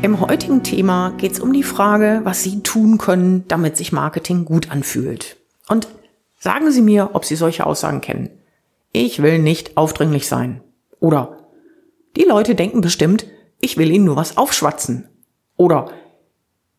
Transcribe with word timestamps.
Im 0.00 0.20
heutigen 0.20 0.62
Thema 0.62 1.10
geht 1.18 1.32
es 1.32 1.40
um 1.40 1.52
die 1.52 1.64
Frage, 1.64 2.20
was 2.22 2.44
Sie 2.44 2.62
tun 2.62 2.98
können, 2.98 3.44
damit 3.48 3.76
sich 3.76 3.90
Marketing 3.90 4.44
gut 4.44 4.70
anfühlt. 4.70 5.36
Und 5.68 5.88
sagen 6.38 6.70
Sie 6.70 6.82
mir, 6.82 7.10
ob 7.14 7.24
Sie 7.24 7.34
solche 7.34 7.66
Aussagen 7.66 8.00
kennen. 8.00 8.30
Ich 8.92 9.22
will 9.22 9.40
nicht 9.40 9.76
aufdringlich 9.76 10.28
sein. 10.28 10.62
Oder 11.00 11.48
die 12.16 12.22
Leute 12.22 12.54
denken 12.54 12.80
bestimmt, 12.80 13.26
ich 13.60 13.76
will 13.76 13.90
ihnen 13.90 14.04
nur 14.04 14.14
was 14.14 14.36
aufschwatzen. 14.36 15.08
Oder 15.56 15.90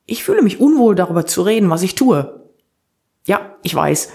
ich 0.06 0.24
fühle 0.24 0.42
mich 0.42 0.62
unwohl 0.62 0.96
darüber 0.96 1.26
zu 1.26 1.42
reden, 1.42 1.70
was 1.70 1.84
ich 1.84 1.96
tue. 1.96 2.50
Ja, 3.28 3.58
ich 3.64 3.76
weiß. 3.76 4.14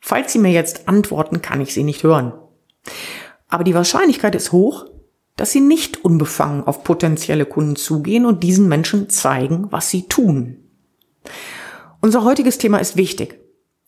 Falls 0.00 0.32
Sie 0.32 0.40
mir 0.40 0.50
jetzt 0.50 0.88
antworten, 0.88 1.40
kann 1.40 1.60
ich 1.60 1.72
Sie 1.72 1.84
nicht 1.84 2.02
hören. 2.02 2.32
Aber 3.48 3.62
die 3.62 3.74
Wahrscheinlichkeit 3.74 4.34
ist 4.34 4.50
hoch, 4.50 4.86
dass 5.40 5.52
sie 5.52 5.62
nicht 5.62 6.04
unbefangen 6.04 6.64
auf 6.64 6.84
potenzielle 6.84 7.46
Kunden 7.46 7.74
zugehen 7.74 8.26
und 8.26 8.42
diesen 8.42 8.68
Menschen 8.68 9.08
zeigen, 9.08 9.68
was 9.70 9.88
sie 9.88 10.06
tun. 10.06 10.58
Unser 12.02 12.24
heutiges 12.24 12.58
Thema 12.58 12.76
ist 12.76 12.98
wichtig, 12.98 13.40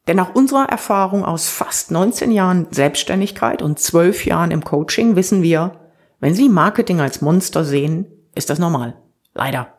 denn 0.08 0.16
nach 0.16 0.34
unserer 0.34 0.70
Erfahrung 0.70 1.26
aus 1.26 1.50
fast 1.50 1.90
19 1.90 2.30
Jahren 2.30 2.68
Selbstständigkeit 2.70 3.60
und 3.60 3.78
12 3.78 4.24
Jahren 4.24 4.50
im 4.50 4.64
Coaching 4.64 5.14
wissen 5.14 5.42
wir, 5.42 5.78
wenn 6.20 6.34
Sie 6.34 6.48
Marketing 6.48 7.02
als 7.02 7.20
Monster 7.20 7.64
sehen, 7.64 8.06
ist 8.34 8.48
das 8.48 8.58
normal. 8.58 8.96
Leider. 9.34 9.74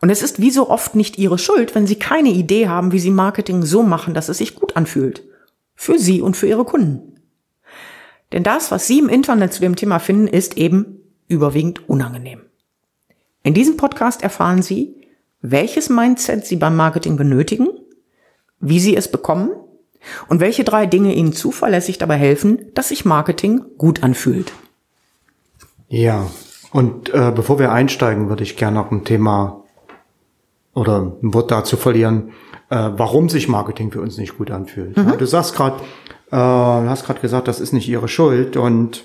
Und 0.00 0.08
es 0.08 0.22
ist 0.22 0.40
wie 0.40 0.50
so 0.50 0.70
oft 0.70 0.94
nicht 0.94 1.18
Ihre 1.18 1.36
Schuld, 1.36 1.74
wenn 1.74 1.86
Sie 1.86 1.96
keine 1.96 2.30
Idee 2.30 2.68
haben, 2.68 2.92
wie 2.92 3.00
Sie 3.00 3.10
Marketing 3.10 3.64
so 3.64 3.82
machen, 3.82 4.14
dass 4.14 4.30
es 4.30 4.38
sich 4.38 4.54
gut 4.54 4.76
anfühlt. 4.76 5.24
Für 5.74 5.98
Sie 5.98 6.22
und 6.22 6.38
für 6.38 6.46
Ihre 6.46 6.64
Kunden. 6.64 7.13
Denn 8.34 8.42
das, 8.42 8.72
was 8.72 8.88
Sie 8.88 8.98
im 8.98 9.08
Internet 9.08 9.52
zu 9.52 9.60
dem 9.60 9.76
Thema 9.76 10.00
finden, 10.00 10.26
ist 10.26 10.58
eben 10.58 10.98
überwiegend 11.28 11.88
unangenehm. 11.88 12.40
In 13.44 13.54
diesem 13.54 13.76
Podcast 13.76 14.24
erfahren 14.24 14.60
Sie, 14.60 14.96
welches 15.40 15.88
Mindset 15.88 16.44
Sie 16.44 16.56
beim 16.56 16.74
Marketing 16.74 17.16
benötigen, 17.16 17.68
wie 18.58 18.80
Sie 18.80 18.96
es 18.96 19.08
bekommen 19.08 19.52
und 20.28 20.40
welche 20.40 20.64
drei 20.64 20.84
Dinge 20.84 21.14
Ihnen 21.14 21.32
zuverlässig 21.32 21.98
dabei 21.98 22.16
helfen, 22.16 22.72
dass 22.74 22.88
sich 22.88 23.04
Marketing 23.04 23.64
gut 23.78 24.02
anfühlt. 24.02 24.52
Ja, 25.86 26.26
und 26.72 27.14
äh, 27.14 27.30
bevor 27.32 27.60
wir 27.60 27.70
einsteigen, 27.70 28.28
würde 28.28 28.42
ich 28.42 28.56
gerne 28.56 28.78
noch 28.78 28.90
ein 28.90 29.04
Thema 29.04 29.62
oder 30.74 31.02
ein 31.22 31.32
Wort 31.32 31.52
dazu 31.52 31.76
verlieren, 31.76 32.32
äh, 32.68 32.90
warum 32.96 33.28
sich 33.28 33.46
Marketing 33.46 33.92
für 33.92 34.00
uns 34.00 34.18
nicht 34.18 34.36
gut 34.38 34.50
anfühlt. 34.50 34.96
Mhm. 34.96 35.08
Ja, 35.08 35.16
du 35.16 35.24
sagst 35.24 35.54
gerade, 35.54 35.76
äh, 36.34 36.36
du 36.36 36.90
hast 36.90 37.06
gerade 37.06 37.20
gesagt, 37.20 37.46
das 37.46 37.60
ist 37.60 37.72
nicht 37.72 37.88
ihre 37.88 38.08
Schuld 38.08 38.56
und 38.56 39.04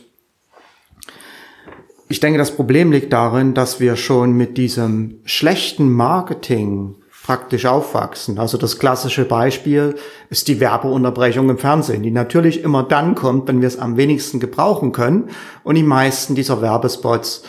ich 2.11 2.19
denke, 2.19 2.39
das 2.39 2.55
Problem 2.55 2.91
liegt 2.91 3.13
darin, 3.13 3.53
dass 3.53 3.79
wir 3.79 3.95
schon 3.95 4.33
mit 4.33 4.57
diesem 4.57 5.19
schlechten 5.25 5.91
Marketing 5.91 6.95
praktisch 7.23 7.67
aufwachsen. 7.67 8.39
Also 8.39 8.57
das 8.57 8.79
klassische 8.79 9.25
Beispiel 9.25 9.93
ist 10.31 10.47
die 10.47 10.59
Werbeunterbrechung 10.59 11.47
im 11.51 11.59
Fernsehen, 11.59 12.01
die 12.01 12.09
natürlich 12.09 12.63
immer 12.63 12.81
dann 12.81 13.13
kommt, 13.13 13.47
wenn 13.47 13.61
wir 13.61 13.67
es 13.67 13.77
am 13.77 13.97
wenigsten 13.97 14.39
gebrauchen 14.39 14.91
können. 14.91 15.29
Und 15.63 15.75
die 15.75 15.83
meisten 15.83 16.33
dieser 16.33 16.63
Werbespots 16.63 17.43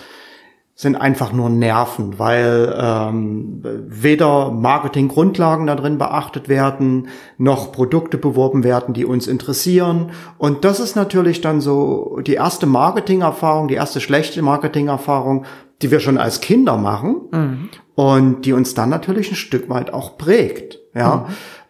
sind 0.80 0.96
einfach 0.96 1.30
nur 1.34 1.50
Nerven, 1.50 2.18
weil 2.18 2.74
ähm, 2.74 3.60
weder 3.86 4.50
Marketinggrundlagen 4.50 5.66
da 5.66 5.74
drin 5.74 5.98
beachtet 5.98 6.48
werden, 6.48 7.08
noch 7.36 7.70
Produkte 7.70 8.16
beworben 8.16 8.64
werden, 8.64 8.94
die 8.94 9.04
uns 9.04 9.26
interessieren. 9.26 10.12
Und 10.38 10.64
das 10.64 10.80
ist 10.80 10.96
natürlich 10.96 11.42
dann 11.42 11.60
so 11.60 12.20
die 12.26 12.32
erste 12.32 12.64
Marketingerfahrung, 12.64 13.68
die 13.68 13.74
erste 13.74 14.00
schlechte 14.00 14.40
Marketingerfahrung, 14.40 15.44
die 15.82 15.90
wir 15.90 16.00
schon 16.00 16.16
als 16.16 16.40
Kinder 16.40 16.78
machen 16.78 17.16
mhm. 17.30 17.68
und 17.94 18.46
die 18.46 18.54
uns 18.54 18.72
dann 18.72 18.88
natürlich 18.88 19.30
ein 19.32 19.36
Stück 19.36 19.68
weit 19.68 19.92
auch 19.92 20.16
prägt. 20.16 20.78
Ja, 20.94 21.26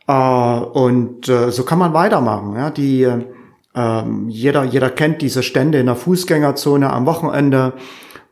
mhm. 0.06 0.62
äh, 0.72 0.78
und 0.78 1.28
äh, 1.28 1.50
so 1.50 1.64
kann 1.64 1.80
man 1.80 1.94
weitermachen. 1.94 2.54
Ja, 2.54 2.70
die 2.70 3.08
äh, 3.74 4.02
jeder 4.28 4.62
jeder 4.62 4.90
kennt 4.90 5.20
diese 5.20 5.42
Stände 5.42 5.80
in 5.80 5.86
der 5.86 5.96
Fußgängerzone 5.96 6.92
am 6.92 7.06
Wochenende 7.06 7.72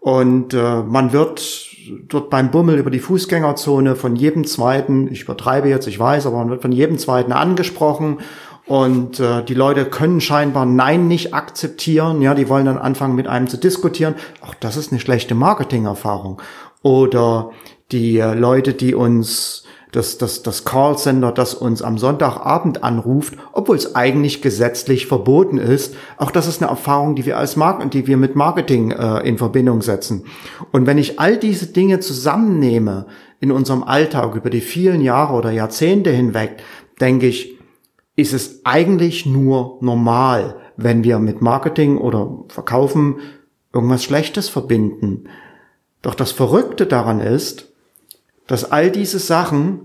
und 0.01 0.55
äh, 0.55 0.83
man 0.83 1.13
wird 1.13 1.69
dort 2.09 2.31
beim 2.31 2.51
Bummel 2.51 2.79
über 2.79 2.91
die 2.91 2.99
Fußgängerzone 2.99 3.97
von 3.97 4.15
jedem 4.15 4.45
zweiten, 4.45 5.11
ich 5.11 5.23
übertreibe 5.23 5.69
jetzt, 5.69 5.87
ich 5.87 5.99
weiß, 5.99 6.27
aber 6.27 6.39
man 6.39 6.51
wird 6.51 6.63
von 6.63 6.73
jedem 6.73 6.99
zweiten 6.99 7.33
angesprochen 7.33 8.19
und 8.69 9.19
äh, 9.19 9.43
die 9.43 9.55
Leute 9.55 9.87
können 9.87 10.21
scheinbar 10.21 10.67
Nein 10.67 11.09
nicht 11.09 11.33
akzeptieren. 11.33 12.21
Ja, 12.21 12.35
die 12.35 12.51
wollen 12.51 12.67
dann 12.67 12.77
anfangen 12.77 13.15
mit 13.15 13.27
einem 13.27 13.49
zu 13.49 13.57
diskutieren. 13.57 14.15
Auch 14.43 14.55
das 14.55 14.77
ist 14.77 14.93
eine 14.93 15.01
schlechte 15.01 15.35
Marketingerfahrung. 15.35 16.43
Oder 16.83 17.51
die 17.91 18.19
äh, 18.19 18.35
Leute, 18.35 18.75
die 18.75 18.95
uns 18.95 19.65
das, 19.93 20.19
das, 20.19 20.43
das 20.43 20.65
Callcenter, 20.65 21.33
das 21.33 21.55
uns 21.55 21.83
am 21.83 21.99
Sonntagabend 21.99 22.85
anruft, 22.85 23.35
obwohl 23.53 23.77
es 23.77 23.95
eigentlich 23.95 24.43
gesetzlich 24.43 25.07
verboten 25.07 25.59
ist. 25.59 25.95
Auch 26.17 26.31
das 26.31 26.47
ist 26.47 26.61
eine 26.63 26.71
Erfahrung, 26.71 27.15
die 27.15 27.25
wir 27.25 27.39
als 27.39 27.57
Marken, 27.57 27.91
die 27.91 28.07
wir 28.07 28.17
mit 28.17 28.37
Marketing 28.37 28.91
äh, 28.91 29.21
in 29.27 29.39
Verbindung 29.39 29.83
setzen. 29.83 30.25
Und 30.73 30.87
wenn 30.87 30.99
ich 30.99 31.19
all 31.19 31.39
diese 31.39 31.67
Dinge 31.67 32.01
zusammennehme 32.01 33.07
in 33.41 33.51
unserem 33.51 33.83
Alltag 33.83 34.35
über 34.35 34.51
die 34.51 34.61
vielen 34.61 35.01
Jahre 35.01 35.35
oder 35.35 35.51
Jahrzehnte 35.51 36.11
hinweg, 36.11 36.57
denke 37.01 37.27
ich, 37.27 37.59
ist 38.17 38.35
es 38.35 38.63
eigentlich 38.65 39.27
nur 39.27 39.79
normal, 39.81 40.57
wenn 40.77 41.05
wir 41.05 41.19
mit 41.19 41.41
Marketing 41.41 41.99
oder 41.99 42.45
Verkaufen 42.49 43.17
irgendwas 43.73 44.03
Schlechtes 44.03 44.49
verbinden. 44.49 45.25
Doch 46.03 46.15
das 46.15 46.33
Verrückte 46.33 46.87
daran 46.87 47.21
ist, 47.21 47.68
dass 48.49 48.73
all 48.73 48.91
diese 48.91 49.21
Sachen 49.21 49.81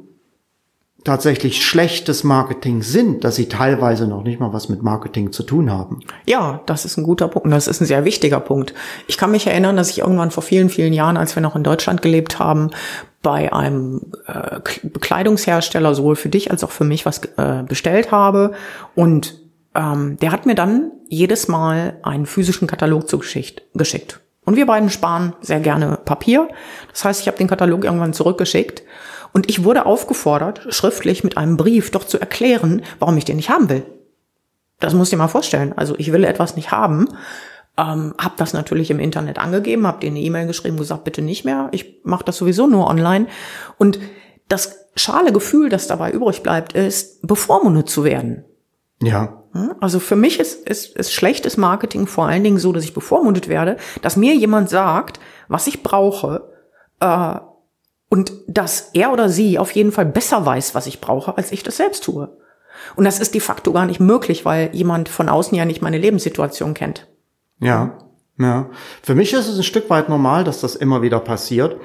tatsächlich 1.04 1.66
schlechtes 1.66 2.24
Marketing 2.24 2.82
sind, 2.82 3.24
dass 3.24 3.36
sie 3.36 3.50
teilweise 3.50 4.08
noch 4.08 4.24
nicht 4.24 4.40
mal 4.40 4.54
was 4.54 4.70
mit 4.70 4.84
Marketing 4.84 5.34
zu 5.34 5.44
tun 5.44 5.70
haben. 5.70 6.00
Ja, 6.26 6.62
das 6.66 6.86
ist 6.86 6.98
ein 6.98 7.04
guter 7.04 7.28
Punkt. 7.28 7.52
Das 7.52 7.68
ist 7.68 7.82
ein 7.82 7.86
sehr 7.86 8.06
wichtiger 8.06 8.40
Punkt. 8.40 8.74
Ich 9.08 9.18
kann 9.18 9.32
mich 9.32 9.46
erinnern, 9.46 9.76
dass 9.76 9.90
ich 9.90 10.00
irgendwann 10.00 10.32
vor 10.32 10.44
vielen, 10.44 10.70
vielen 10.70 10.94
Jahren, 10.94 11.18
als 11.18 11.36
wir 11.36 11.42
noch 11.42 11.56
in 11.56 11.64
Deutschland 11.64 12.02
gelebt 12.02 12.40
haben, 12.40 12.72
bei 13.22 13.52
einem 13.52 14.02
äh, 14.28 14.60
Bekleidungshersteller 14.84 15.94
sowohl 15.94 16.16
für 16.16 16.30
dich 16.30 16.52
als 16.52 16.64
auch 16.64 16.72
für 16.72 16.86
mich 16.86 17.06
was 17.06 17.22
äh, 17.38 17.64
bestellt 17.68 18.12
habe. 18.12 18.54
Und 18.96 19.42
ähm, 19.76 20.18
der 20.22 20.32
hat 20.32 20.46
mir 20.46 20.56
dann 20.56 20.92
jedes 21.10 21.48
Mal 21.50 21.98
einen 22.04 22.26
physischen 22.26 22.68
Katalog 22.68 23.10
zugeschickt. 23.10 23.64
Geschickt. 23.74 24.22
Und 24.46 24.56
wir 24.56 24.66
beiden 24.66 24.90
sparen 24.90 25.34
sehr 25.42 25.60
gerne 25.60 25.98
Papier. 26.04 26.50
Das 26.92 27.06
heißt, 27.06 27.22
ich 27.22 27.28
habe 27.28 27.38
den 27.38 27.48
Katalog 27.48 27.84
irgendwann 27.84 28.14
zurückgeschickt 28.14 28.84
und 29.32 29.50
ich 29.50 29.64
wurde 29.64 29.86
aufgefordert, 29.86 30.68
schriftlich 30.70 31.24
mit 31.24 31.38
einem 31.38 31.58
Brief 31.58 31.92
doch 31.92 32.06
zu 32.06 32.20
erklären, 32.20 32.84
warum 33.00 33.18
ich 33.18 33.26
den 33.26 33.38
nicht 33.38 33.50
haben 33.50 33.70
will. 33.70 33.86
Das 34.80 34.94
muss 34.94 35.08
ich 35.08 35.12
dir 35.12 35.18
mal 35.18 35.28
vorstellen. 35.28 35.74
Also 35.76 35.96
ich 35.98 36.12
will 36.12 36.24
etwas 36.24 36.56
nicht 36.56 36.72
haben, 36.72 37.08
ähm, 37.78 38.14
habe 38.20 38.36
das 38.38 38.54
natürlich 38.54 38.92
im 38.92 39.00
Internet 39.00 39.40
angegeben, 39.40 39.88
habe 39.88 40.00
denen 40.00 40.18
eine 40.18 40.26
E-Mail 40.26 40.48
geschrieben, 40.48 40.78
gesagt, 40.78 41.04
bitte 41.06 41.22
nicht 41.22 41.46
mehr. 41.46 41.70
Ich 41.72 42.02
mache 42.04 42.24
das 42.24 42.38
sowieso 42.38 42.68
nur 42.68 42.88
online. 42.88 43.28
Und 43.78 44.00
das 44.48 44.90
schale 44.96 45.32
Gefühl, 45.32 45.70
das 45.70 45.88
dabei 45.88 46.12
übrig 46.12 46.44
bleibt, 46.44 46.74
ist, 46.74 47.26
bevormundet 47.26 47.90
zu 47.90 48.04
werden. 48.04 48.46
Ja. 49.02 49.43
Hm? 49.54 49.76
Also 49.80 50.00
für 50.00 50.16
mich 50.16 50.40
ist, 50.40 50.68
ist, 50.68 50.96
ist 50.96 51.14
schlechtes 51.14 51.58
Marketing 51.58 52.08
vor 52.08 52.28
allen 52.28 52.44
Dingen 52.44 52.60
so, 52.60 52.74
dass 52.74 52.84
ich 52.84 52.94
bevormundet 52.94 53.48
werde, 53.48 53.78
dass 54.02 54.18
mir 54.18 54.36
jemand 54.36 54.70
sagt, 54.70 55.20
was 55.48 55.68
ich 55.68 55.84
brauche, 55.84 56.50
äh, 57.00 57.36
und 58.10 58.32
dass 58.48 58.92
er 58.94 59.12
oder 59.12 59.28
sie 59.28 59.58
auf 59.58 59.72
jeden 59.72 59.92
Fall 59.92 60.06
besser 60.06 60.46
weiß, 60.46 60.76
was 60.76 60.86
ich 60.86 61.02
brauche, 61.02 61.36
als 61.36 61.52
ich 61.52 61.64
das 61.64 61.78
selbst 61.78 62.04
tue. 62.04 62.30
Und 62.96 63.06
das 63.06 63.20
ist 63.20 63.34
de 63.34 63.42
facto 63.42 63.74
gar 63.74 63.88
nicht 63.88 64.00
möglich, 64.00 64.46
weil 64.46 64.70
jemand 64.72 65.10
von 65.10 65.30
außen 65.30 65.58
ja 65.58 65.66
nicht 65.66 65.82
meine 65.82 65.98
Lebenssituation 65.98 66.76
kennt. 66.76 67.08
Ja, 67.60 67.98
ja. 68.38 68.70
Für 69.02 69.16
mich 69.16 69.34
ist 69.34 69.48
es 69.48 69.58
ein 69.58 69.64
Stück 69.64 69.90
weit 69.90 70.10
normal, 70.10 70.44
dass 70.44 70.62
das 70.62 70.76
immer 70.76 71.02
wieder 71.02 71.20
passiert, 71.20 71.78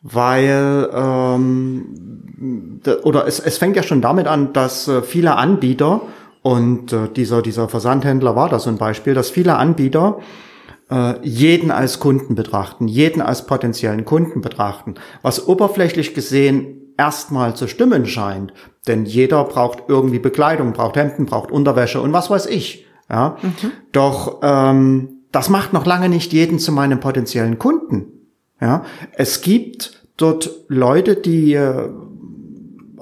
weil 0.00 0.88
ähm, 0.94 2.80
oder 3.02 3.26
es, 3.26 3.40
es 3.40 3.58
fängt 3.58 3.76
ja 3.76 3.82
schon 3.82 4.00
damit 4.00 4.26
an, 4.26 4.54
dass 4.54 4.88
äh, 4.88 5.02
viele 5.02 5.36
Anbieter 5.36 6.00
und 6.44 6.92
äh, 6.92 7.08
dieser, 7.08 7.40
dieser 7.40 7.70
Versandhändler 7.70 8.36
war 8.36 8.50
das 8.50 8.64
so 8.64 8.70
ein 8.70 8.76
Beispiel, 8.76 9.14
dass 9.14 9.30
viele 9.30 9.56
Anbieter 9.56 10.18
äh, 10.90 11.14
jeden 11.26 11.70
als 11.70 12.00
Kunden 12.00 12.34
betrachten, 12.34 12.86
jeden 12.86 13.22
als 13.22 13.46
potenziellen 13.46 14.04
Kunden 14.04 14.42
betrachten, 14.42 14.96
was 15.22 15.48
oberflächlich 15.48 16.12
gesehen 16.12 16.92
erstmal 16.98 17.56
zu 17.56 17.66
stimmen 17.66 18.04
scheint. 18.04 18.52
Denn 18.86 19.06
jeder 19.06 19.42
braucht 19.44 19.84
irgendwie 19.88 20.18
Bekleidung, 20.18 20.74
braucht 20.74 20.96
Hemden, 20.96 21.24
braucht 21.24 21.50
Unterwäsche 21.50 22.02
und 22.02 22.12
was 22.12 22.28
weiß 22.28 22.44
ich. 22.44 22.84
Ja? 23.08 23.38
Mhm. 23.40 23.70
Doch 23.92 24.40
ähm, 24.42 25.22
das 25.32 25.48
macht 25.48 25.72
noch 25.72 25.86
lange 25.86 26.10
nicht 26.10 26.34
jeden 26.34 26.58
zu 26.58 26.72
meinem 26.72 27.00
potenziellen 27.00 27.58
Kunden. 27.58 28.28
Ja? 28.60 28.84
Es 29.12 29.40
gibt 29.40 30.04
dort 30.18 30.50
Leute, 30.68 31.16
die 31.16 31.54
äh, 31.54 31.88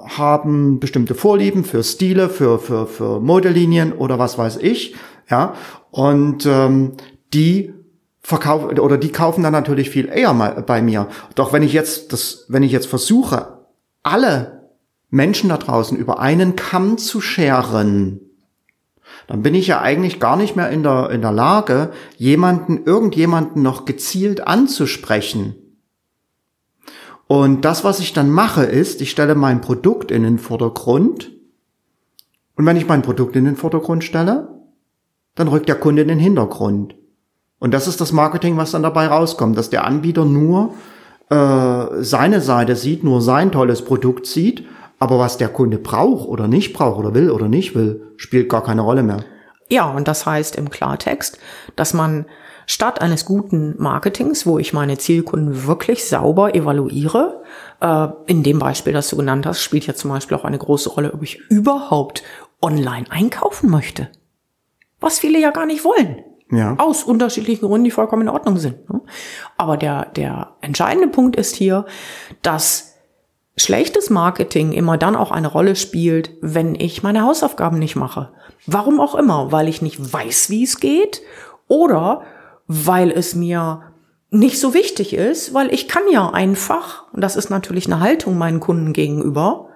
haben 0.07 0.79
bestimmte 0.79 1.15
Vorlieben 1.15 1.63
für 1.63 1.83
Stile, 1.83 2.29
für, 2.29 2.59
für, 2.59 2.87
für 2.87 3.19
Modelinien 3.19 3.93
oder 3.93 4.19
was 4.19 4.37
weiß 4.37 4.57
ich. 4.57 4.95
Ja? 5.29 5.53
Und 5.91 6.45
ähm, 6.45 6.93
die 7.33 7.73
verkaufen 8.21 8.79
oder 8.79 8.97
die 8.97 9.11
kaufen 9.11 9.43
dann 9.43 9.53
natürlich 9.53 9.89
viel 9.89 10.07
eher 10.07 10.33
mal 10.33 10.63
bei 10.63 10.81
mir. 10.81 11.07
Doch 11.35 11.53
wenn 11.53 11.63
ich 11.63 11.73
jetzt 11.73 12.13
das, 12.13 12.45
wenn 12.47 12.63
ich 12.63 12.71
jetzt 12.71 12.87
versuche, 12.87 13.59
alle 14.01 14.69
Menschen 15.09 15.49
da 15.49 15.57
draußen 15.57 15.97
über 15.97 16.19
einen 16.19 16.55
Kamm 16.55 16.97
zu 16.97 17.21
scheren, 17.21 18.21
dann 19.27 19.41
bin 19.41 19.55
ich 19.55 19.67
ja 19.67 19.81
eigentlich 19.81 20.19
gar 20.19 20.35
nicht 20.35 20.55
mehr 20.55 20.69
in 20.69 20.83
der, 20.83 21.09
in 21.11 21.21
der 21.21 21.31
Lage, 21.31 21.91
jemanden, 22.17 22.83
irgendjemanden 22.85 23.61
noch 23.61 23.85
gezielt 23.85 24.47
anzusprechen. 24.47 25.55
Und 27.27 27.65
das, 27.65 27.83
was 27.83 27.99
ich 27.99 28.13
dann 28.13 28.29
mache, 28.29 28.63
ist, 28.63 29.01
ich 29.01 29.11
stelle 29.11 29.35
mein 29.35 29.61
Produkt 29.61 30.11
in 30.11 30.23
den 30.23 30.39
Vordergrund. 30.39 31.31
Und 32.55 32.65
wenn 32.65 32.77
ich 32.77 32.87
mein 32.87 33.01
Produkt 33.01 33.35
in 33.35 33.45
den 33.45 33.55
Vordergrund 33.55 34.03
stelle, 34.03 34.49
dann 35.35 35.47
rückt 35.47 35.67
der 35.67 35.79
Kunde 35.79 36.01
in 36.01 36.07
den 36.07 36.19
Hintergrund. 36.19 36.95
Und 37.59 37.73
das 37.73 37.87
ist 37.87 38.01
das 38.01 38.11
Marketing, 38.11 38.57
was 38.57 38.71
dann 38.71 38.83
dabei 38.83 39.07
rauskommt, 39.07 39.57
dass 39.57 39.69
der 39.69 39.85
Anbieter 39.85 40.25
nur 40.25 40.73
äh, 41.29 42.03
seine 42.03 42.41
Seite 42.41 42.75
sieht, 42.75 43.03
nur 43.03 43.21
sein 43.21 43.51
tolles 43.51 43.83
Produkt 43.83 44.25
sieht, 44.25 44.65
aber 44.99 45.17
was 45.17 45.37
der 45.37 45.49
Kunde 45.49 45.77
braucht 45.77 46.27
oder 46.27 46.47
nicht 46.47 46.73
braucht 46.73 46.99
oder 46.99 47.13
will 47.13 47.31
oder 47.31 47.47
nicht 47.47 47.73
will, 47.73 48.13
spielt 48.17 48.49
gar 48.49 48.63
keine 48.63 48.81
Rolle 48.81 49.03
mehr. 49.03 49.23
Ja, 49.69 49.89
und 49.89 50.07
das 50.07 50.25
heißt 50.25 50.55
im 50.55 50.69
Klartext, 50.69 51.39
dass 51.75 51.93
man 51.93 52.25
statt 52.65 53.01
eines 53.01 53.25
guten 53.25 53.75
Marketings, 53.77 54.45
wo 54.45 54.59
ich 54.59 54.73
meine 54.73 54.97
Zielkunden 54.97 55.65
wirklich 55.65 56.05
sauber 56.05 56.55
evaluiere, 56.55 57.43
äh, 57.81 58.07
in 58.25 58.43
dem 58.43 58.59
Beispiel, 58.59 58.93
das 58.93 59.09
du 59.09 59.17
genannt 59.17 59.45
hast, 59.45 59.61
spielt 59.61 59.87
ja 59.87 59.93
zum 59.93 60.11
Beispiel 60.11 60.37
auch 60.37 60.45
eine 60.45 60.57
große 60.57 60.89
Rolle, 60.89 61.13
ob 61.13 61.23
ich 61.23 61.39
überhaupt 61.49 62.23
online 62.61 63.05
einkaufen 63.09 63.69
möchte. 63.69 64.09
Was 64.99 65.19
viele 65.19 65.39
ja 65.39 65.51
gar 65.51 65.65
nicht 65.65 65.83
wollen. 65.83 66.23
Ja. 66.51 66.75
Aus 66.77 67.03
unterschiedlichen 67.03 67.67
Gründen, 67.67 67.85
die 67.85 67.91
vollkommen 67.91 68.23
in 68.23 68.29
Ordnung 68.29 68.57
sind. 68.57 68.89
Ne? 68.89 69.01
Aber 69.57 69.75
der, 69.75 70.05
der 70.15 70.55
entscheidende 70.61 71.07
Punkt 71.07 71.35
ist 71.35 71.55
hier, 71.55 71.85
dass 72.41 72.93
schlechtes 73.57 74.09
Marketing 74.09 74.71
immer 74.71 74.97
dann 74.97 75.15
auch 75.15 75.31
eine 75.31 75.47
Rolle 75.47 75.75
spielt, 75.75 76.31
wenn 76.41 76.75
ich 76.75 77.03
meine 77.03 77.23
Hausaufgaben 77.23 77.79
nicht 77.79 77.95
mache. 77.95 78.31
Warum 78.65 78.99
auch 78.99 79.15
immer, 79.15 79.51
weil 79.51 79.67
ich 79.67 79.81
nicht 79.81 80.13
weiß, 80.13 80.49
wie 80.49 80.63
es 80.63 80.79
geht 80.79 81.21
oder 81.67 82.23
weil 82.67 83.11
es 83.11 83.35
mir 83.35 83.93
nicht 84.29 84.59
so 84.59 84.73
wichtig 84.73 85.13
ist, 85.13 85.53
weil 85.53 85.71
ich 85.73 85.87
kann 85.87 86.03
ja 86.11 86.29
einfach, 86.31 87.05
und 87.13 87.21
das 87.21 87.35
ist 87.35 87.49
natürlich 87.49 87.85
eine 87.85 87.99
Haltung 87.99 88.37
meinen 88.37 88.59
Kunden 88.59 88.93
gegenüber, 88.93 89.69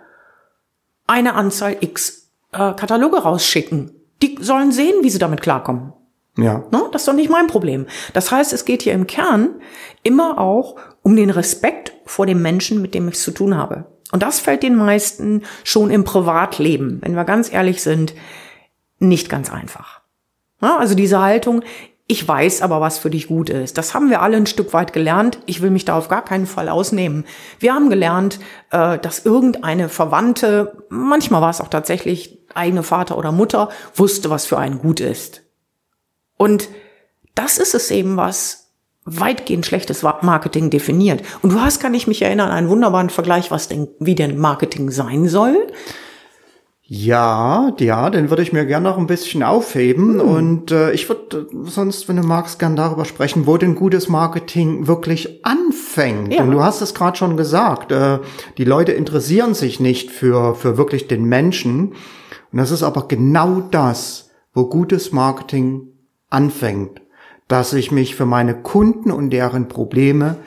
eine 1.06 1.36
Anzahl 1.36 1.78
X 1.80 2.31
äh, 2.51 2.74
Kataloge 2.74 3.18
rausschicken. 3.18 3.92
Die 4.22 4.38
sollen 4.42 4.72
sehen, 4.72 4.95
wie 5.04 5.10
sie 5.10 5.19
damit 5.19 5.42
klarkommen. 5.42 5.94
Ja. 6.38 6.63
Ne? 6.72 6.84
Das 6.92 7.04
ist 7.04 7.07
doch 7.07 7.13
nicht 7.13 7.30
mein 7.30 7.48
Problem. 7.48 7.88
Das 8.13 8.31
heißt, 8.31 8.54
es 8.54 8.66
geht 8.66 8.81
hier 8.81 8.94
im 8.94 9.07
Kern 9.07 9.62
immer 10.04 10.39
auch 10.39 10.75
um 11.01 11.16
den 11.16 11.30
Respekt 11.30 11.94
vor 12.06 12.25
dem 12.25 12.42
Menschen, 12.42 12.81
mit 12.81 12.94
dem 12.94 13.07
ich 13.07 13.16
es 13.16 13.24
zu 13.24 13.31
tun 13.31 13.56
habe. 13.56 13.86
Und 14.12 14.24
das 14.24 14.39
fällt 14.39 14.63
den 14.63 14.75
meisten 14.75 15.44
schon 15.63 15.92
im 15.92 16.04
Privatleben, 16.04 17.00
wenn 17.01 17.16
wir 17.16 17.25
ganz 17.25 17.51
ehrlich 17.51 17.81
sind, 17.81 18.13
nicht 19.00 19.30
ganz 19.30 19.51
einfach. 19.51 20.01
Ja, 20.62 20.78
also 20.78 20.95
diese 20.95 21.22
Haltung, 21.22 21.63
ich 22.09 22.25
weiß 22.25 22.62
aber, 22.62 22.80
was 22.80 22.98
für 22.98 23.09
dich 23.09 23.27
gut 23.27 23.50
ist. 23.50 23.77
Das 23.77 23.94
haben 23.94 24.09
wir 24.09 24.21
alle 24.21 24.38
ein 24.38 24.45
Stück 24.45 24.71
weit 24.71 24.94
gelernt. 24.94 25.39
Ich 25.45 25.62
will 25.62 25.71
mich 25.71 25.83
da 25.83 25.98
auf 25.98 26.07
gar 26.07 26.24
keinen 26.24 26.48
Fall 26.48 26.69
ausnehmen. 26.69 27.25
Wir 27.59 27.74
haben 27.74 27.89
gelernt, 27.89 28.39
äh, 28.71 28.98
dass 28.98 29.25
irgendeine 29.25 29.89
Verwandte, 29.89 30.86
manchmal 30.89 31.42
war 31.42 31.50
es 31.50 31.59
auch 31.59 31.68
tatsächlich 31.68 32.39
eigene 32.56 32.83
Vater 32.83 33.18
oder 33.18 33.33
Mutter, 33.33 33.69
wusste, 33.94 34.30
was 34.30 34.45
für 34.45 34.57
einen 34.57 34.80
gut 34.80 35.01
ist. 35.01 35.42
Und 36.38 36.69
das 37.36 37.57
ist 37.57 37.75
es 37.75 37.92
eben, 37.92 38.15
was 38.15 38.71
weitgehend 39.03 39.65
schlechtes 39.65 40.03
Marketing 40.03 40.69
definiert. 40.69 41.24
Und 41.42 41.51
du 41.51 41.62
hast, 41.62 41.80
kann 41.81 41.94
ich 41.94 42.07
mich 42.07 42.21
erinnern, 42.21 42.51
einen 42.51 42.69
wunderbaren 42.69 43.10
Vergleich, 43.10 43.51
was 43.51 43.68
denn, 43.68 43.89
wie 44.00 44.15
denn 44.15 44.38
Marketing 44.38 44.92
sein 44.92 45.27
soll. 45.27 45.68
Ja, 46.89 47.74
ja, 47.80 48.10
den 48.10 48.30
würde 48.30 48.42
ich 48.44 48.54
mir 48.54 48.66
gerne 48.66 48.88
noch 48.88 48.98
ein 48.98 49.07
bisschen 49.07 49.44
aufheben. 49.44 50.22
Hm. 50.22 50.30
Und 50.30 50.72
äh, 50.72 50.92
ich 50.94 51.10
würde 51.10 51.48
sonst, 51.66 52.07
wenn 52.07 52.16
du 52.16 52.24
magst, 52.24 52.60
gern 52.60 52.78
darüber 52.78 53.04
sprechen, 53.04 53.45
wo 53.45 53.57
denn 53.57 53.75
gutes 53.75 54.07
Marketing 54.07 54.88
wirklich 54.88 55.45
anfängt. 55.45 56.34
Ja. 56.34 56.44
Und 56.44 56.51
du 56.51 56.63
hast 56.63 56.80
es 56.80 56.94
gerade 56.94 57.18
schon 57.18 57.36
gesagt, 57.36 57.92
äh, 57.92 58.19
die 58.57 58.63
Leute 58.63 58.94
interessieren 58.94 59.54
sich 59.54 59.81
nicht 59.81 60.12
für, 60.12 60.56
für 60.56 60.78
wirklich 60.78 61.10
den 61.10 61.25
Menschen. 61.25 61.89
Und 62.54 62.60
das 62.60 62.72
ist 62.72 62.84
aber 62.84 63.10
genau 63.10 63.60
das, 63.69 64.30
wo 64.54 64.68
gutes 64.68 65.12
Marketing 65.12 65.89
anfängt, 66.30 67.01
dass 67.50 67.74
ich 67.74 67.92
mich 67.92 68.16
für 68.16 68.25
meine 68.25 68.56
Kunden 68.62 69.12
und 69.12 69.31
deren 69.31 69.68
Probleme 69.68 70.38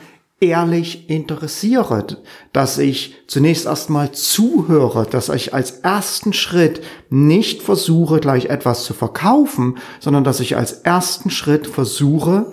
ehrlich 0.41 1.11
interessiere, 1.11 2.07
dass 2.53 2.79
ich 2.79 3.17
zunächst 3.27 3.67
erstmal 3.67 4.13
zuhöre, 4.13 5.07
dass 5.07 5.29
ich 5.29 5.53
als 5.55 5.81
ersten 5.81 6.33
Schritt 6.33 6.83
nicht 7.11 7.63
versuche, 7.63 8.21
gleich 8.21 8.47
etwas 8.47 8.85
zu 8.85 8.95
verkaufen, 8.95 9.79
sondern 10.01 10.25
dass 10.25 10.41
ich 10.41 10.57
als 10.57 10.73
ersten 10.73 11.31
Schritt 11.31 11.67
versuche, 11.67 12.53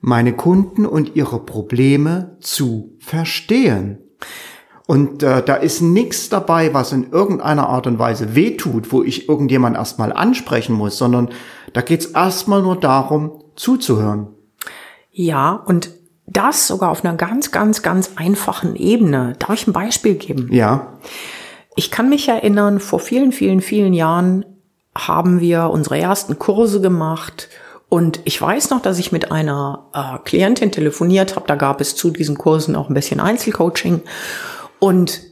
meine 0.00 0.34
Kunden 0.34 0.86
und 0.86 1.16
ihre 1.16 1.40
Probleme 1.40 2.36
zu 2.40 2.96
verstehen. 3.00 3.98
Und 4.86 5.22
äh, 5.22 5.42
da 5.42 5.56
ist 5.56 5.82
nichts 5.82 6.28
dabei, 6.28 6.72
was 6.72 6.92
in 6.92 7.10
irgendeiner 7.10 7.68
Art 7.68 7.86
und 7.86 7.98
Weise 7.98 8.34
wehtut, 8.34 8.92
wo 8.92 9.02
ich 9.02 9.28
irgendjemand 9.28 9.76
erstmal 9.76 10.12
ansprechen 10.12 10.74
muss, 10.74 10.96
sondern 10.96 11.30
da 11.72 11.82
geht's 11.82 12.06
erstmal 12.06 12.62
nur 12.62 12.76
darum, 12.76 13.44
zuzuhören. 13.54 14.28
Ja, 15.10 15.52
und 15.52 15.90
das 16.30 16.66
sogar 16.66 16.90
auf 16.90 17.04
einer 17.04 17.16
ganz, 17.16 17.50
ganz, 17.50 17.82
ganz 17.82 18.12
einfachen 18.16 18.76
Ebene. 18.76 19.34
Darf 19.38 19.54
ich 19.54 19.66
ein 19.66 19.72
Beispiel 19.72 20.14
geben? 20.14 20.48
Ja. 20.52 20.94
Ich 21.76 21.90
kann 21.90 22.08
mich 22.08 22.28
erinnern, 22.28 22.80
vor 22.80 23.00
vielen, 23.00 23.32
vielen, 23.32 23.60
vielen 23.60 23.94
Jahren 23.94 24.44
haben 24.94 25.40
wir 25.40 25.70
unsere 25.70 25.98
ersten 25.98 26.38
Kurse 26.38 26.80
gemacht 26.80 27.48
und 27.88 28.20
ich 28.24 28.40
weiß 28.40 28.70
noch, 28.70 28.82
dass 28.82 28.98
ich 28.98 29.12
mit 29.12 29.32
einer 29.32 29.86
äh, 29.94 30.18
Klientin 30.24 30.70
telefoniert 30.70 31.36
habe. 31.36 31.46
Da 31.46 31.54
gab 31.54 31.80
es 31.80 31.96
zu 31.96 32.10
diesen 32.10 32.36
Kursen 32.36 32.76
auch 32.76 32.88
ein 32.90 32.94
bisschen 32.94 33.18
Einzelcoaching. 33.18 34.02
Und 34.78 35.22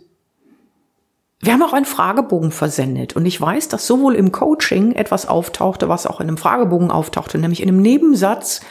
wir 1.41 1.53
haben 1.53 1.63
auch 1.63 1.75
einen 1.75 1.85
Fragebogen 1.85 2.51
versendet. 2.51 3.15
Und 3.15 3.27
ich 3.27 3.39
weiß, 3.39 3.69
dass 3.69 3.87
sowohl 3.87 4.15
im 4.15 4.33
Coaching 4.33 4.93
etwas 4.93 5.29
auftauchte, 5.29 5.91
was 5.91 6.07
auch 6.07 6.21
in 6.21 6.29
einem 6.29 6.39
Fragebogen 6.39 6.91
auftauchte, 6.91 7.37
nämlich 7.37 7.63
in 7.63 7.69
einem 7.69 7.83
Nebensatz, 7.83 8.63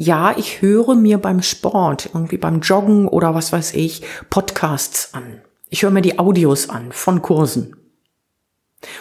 ja, 0.00 0.34
ich 0.38 0.62
höre 0.62 0.94
mir 0.94 1.18
beim 1.18 1.42
Sport, 1.42 2.08
irgendwie 2.14 2.38
beim 2.38 2.60
Joggen 2.60 3.06
oder 3.06 3.34
was 3.34 3.52
weiß 3.52 3.74
ich, 3.74 4.00
Podcasts 4.30 5.12
an. 5.12 5.42
Ich 5.68 5.82
höre 5.82 5.90
mir 5.90 6.00
die 6.00 6.18
Audios 6.18 6.70
an 6.70 6.90
von 6.90 7.20
Kursen. 7.20 7.76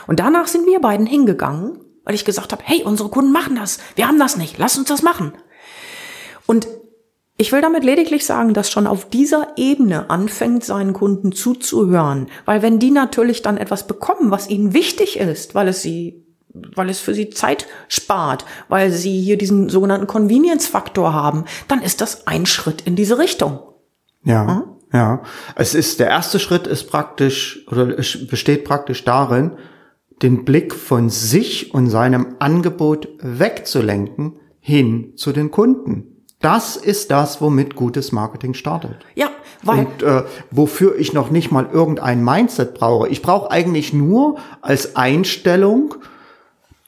Und 0.08 0.20
danach 0.20 0.48
sind 0.48 0.65
wir 0.65 0.82
beiden 0.82 1.06
hingegangen, 1.06 1.79
weil 2.03 2.15
ich 2.15 2.25
gesagt 2.25 2.51
habe, 2.51 2.63
hey, 2.65 2.84
unsere 2.84 3.08
Kunden 3.08 3.32
machen 3.32 3.56
das. 3.56 3.79
Wir 3.96 4.10
haben 4.10 4.20
das 4.20 4.36
nicht. 4.36 4.58
Lass 4.58 4.77
uns 4.77 4.89
das 4.89 5.01
machen. 5.01 5.32
Und 6.46 6.68
ich 7.38 7.53
will 7.53 7.62
damit 7.62 7.86
lediglich 7.86 8.25
sagen, 8.25 8.53
dass 8.53 8.70
schon 8.70 8.86
auf 8.86 9.08
dieser 9.08 9.53
Ebene 9.56 10.10
anfängt, 10.10 10.65
seinen 10.65 10.91
Kunden 10.91 11.32
zuzuhören. 11.32 12.27
Weil 12.44 12.62
wenn 12.62 12.77
die 12.77 12.91
natürlich 12.91 13.41
dann 13.41 13.56
etwas 13.56 13.88
bekommen, 13.88 14.32
was 14.32 14.50
ihnen 14.50 14.74
wichtig 14.74 15.18
ist, 15.18 15.56
weil 15.56 15.70
es 15.70 15.82
sie 15.82 16.25
weil 16.75 16.89
es 16.89 17.00
für 17.00 17.13
sie 17.13 17.30
Zeit 17.30 17.68
spart, 17.88 18.46
weil 18.68 18.92
sie 18.92 19.20
hier 19.22 19.38
diesen 19.38 19.70
sogenannten 19.70 20.08
Convenience-Faktor 20.08 21.13
haben, 21.13 21.46
dann 21.68 21.82
ist 21.82 22.01
das 22.01 22.28
ein 22.28 22.46
Schritt 22.46 22.82
in 22.82 22.96
diese 22.96 23.18
Richtung. 23.18 23.60
Ja, 24.24 24.48
hm? 24.48 24.63
ja. 24.94 25.22
Es 25.56 25.75
ist, 25.75 26.00
der 26.00 26.08
erste 26.08 26.39
Schritt 26.39 26.68
ist 26.68 26.89
praktisch, 26.89 27.66
oder 27.72 27.98
es 27.98 28.28
besteht 28.28 28.66
praktisch 28.66 29.04
darin, 29.04 29.54
den 30.22 30.46
Blick 30.46 30.75
von 30.75 31.10
sich 31.10 31.74
und 31.74 31.88
seinem 31.88 32.36
Angebot 32.39 33.08
wegzulenken 33.22 34.39
hin 34.60 35.13
zu 35.16 35.32
den 35.32 35.51
Kunden. 35.51 36.25
Das 36.42 36.78
ist 36.78 37.12
das, 37.12 37.42
womit 37.42 37.75
gutes 37.75 38.12
Marketing 38.13 38.54
startet. 38.54 38.98
Ja, 39.16 39.30
weil 39.62 39.80
und 39.80 40.04
äh, 40.04 40.24
wofür 40.51 40.98
ich 40.98 41.12
noch 41.12 41.32
nicht 41.32 41.51
mal 41.51 41.68
irgendein 41.72 42.24
Mindset 42.24 42.75
brauche. 42.75 43.10
Ich 43.10 43.22
brauche 43.22 43.51
eigentlich 43.51 43.94
nur 43.94 44.38
als 44.62 44.96
Einstellung 44.96 45.96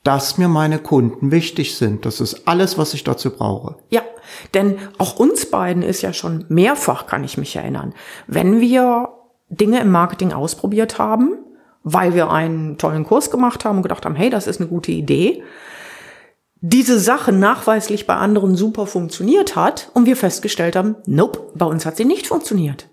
dass 0.03 0.37
mir 0.37 0.47
meine 0.47 0.79
Kunden 0.79 1.31
wichtig 1.31 1.75
sind. 1.75 2.05
Das 2.05 2.21
ist 2.21 2.47
alles, 2.47 2.77
was 2.77 2.93
ich 2.93 3.03
dazu 3.03 3.29
brauche. 3.31 3.75
Ja, 3.89 4.01
denn 4.53 4.77
auch 4.97 5.17
uns 5.17 5.49
beiden 5.49 5.83
ist 5.83 6.01
ja 6.01 6.13
schon 6.13 6.45
mehrfach, 6.49 7.05
kann 7.05 7.23
ich 7.23 7.37
mich 7.37 7.55
erinnern, 7.55 7.93
wenn 8.27 8.59
wir 8.59 9.09
Dinge 9.49 9.79
im 9.79 9.91
Marketing 9.91 10.33
ausprobiert 10.33 10.97
haben, 10.97 11.33
weil 11.83 12.15
wir 12.15 12.31
einen 12.31 12.77
tollen 12.77 13.05
Kurs 13.05 13.31
gemacht 13.31 13.65
haben 13.65 13.77
und 13.77 13.83
gedacht 13.83 14.05
haben, 14.05 14.15
hey, 14.15 14.29
das 14.29 14.47
ist 14.47 14.59
eine 14.59 14.69
gute 14.69 14.91
Idee, 14.91 15.43
diese 16.61 16.99
Sache 16.99 17.31
nachweislich 17.31 18.05
bei 18.05 18.15
anderen 18.15 18.55
super 18.55 18.85
funktioniert 18.85 19.55
hat 19.55 19.89
und 19.95 20.05
wir 20.05 20.15
festgestellt 20.15 20.75
haben, 20.75 20.95
nope, 21.07 21.51
bei 21.55 21.65
uns 21.65 21.85
hat 21.87 21.97
sie 21.97 22.05
nicht 22.05 22.27
funktioniert. 22.27 22.87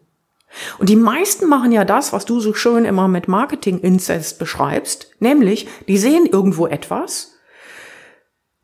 Und 0.78 0.88
die 0.88 0.96
meisten 0.96 1.48
machen 1.48 1.72
ja 1.72 1.84
das, 1.84 2.12
was 2.12 2.24
du 2.24 2.40
so 2.40 2.54
schön 2.54 2.84
immer 2.84 3.08
mit 3.08 3.28
Marketing-Inzest 3.28 4.38
beschreibst, 4.38 5.10
nämlich, 5.20 5.68
die 5.86 5.98
sehen 5.98 6.26
irgendwo 6.26 6.66
etwas 6.66 7.34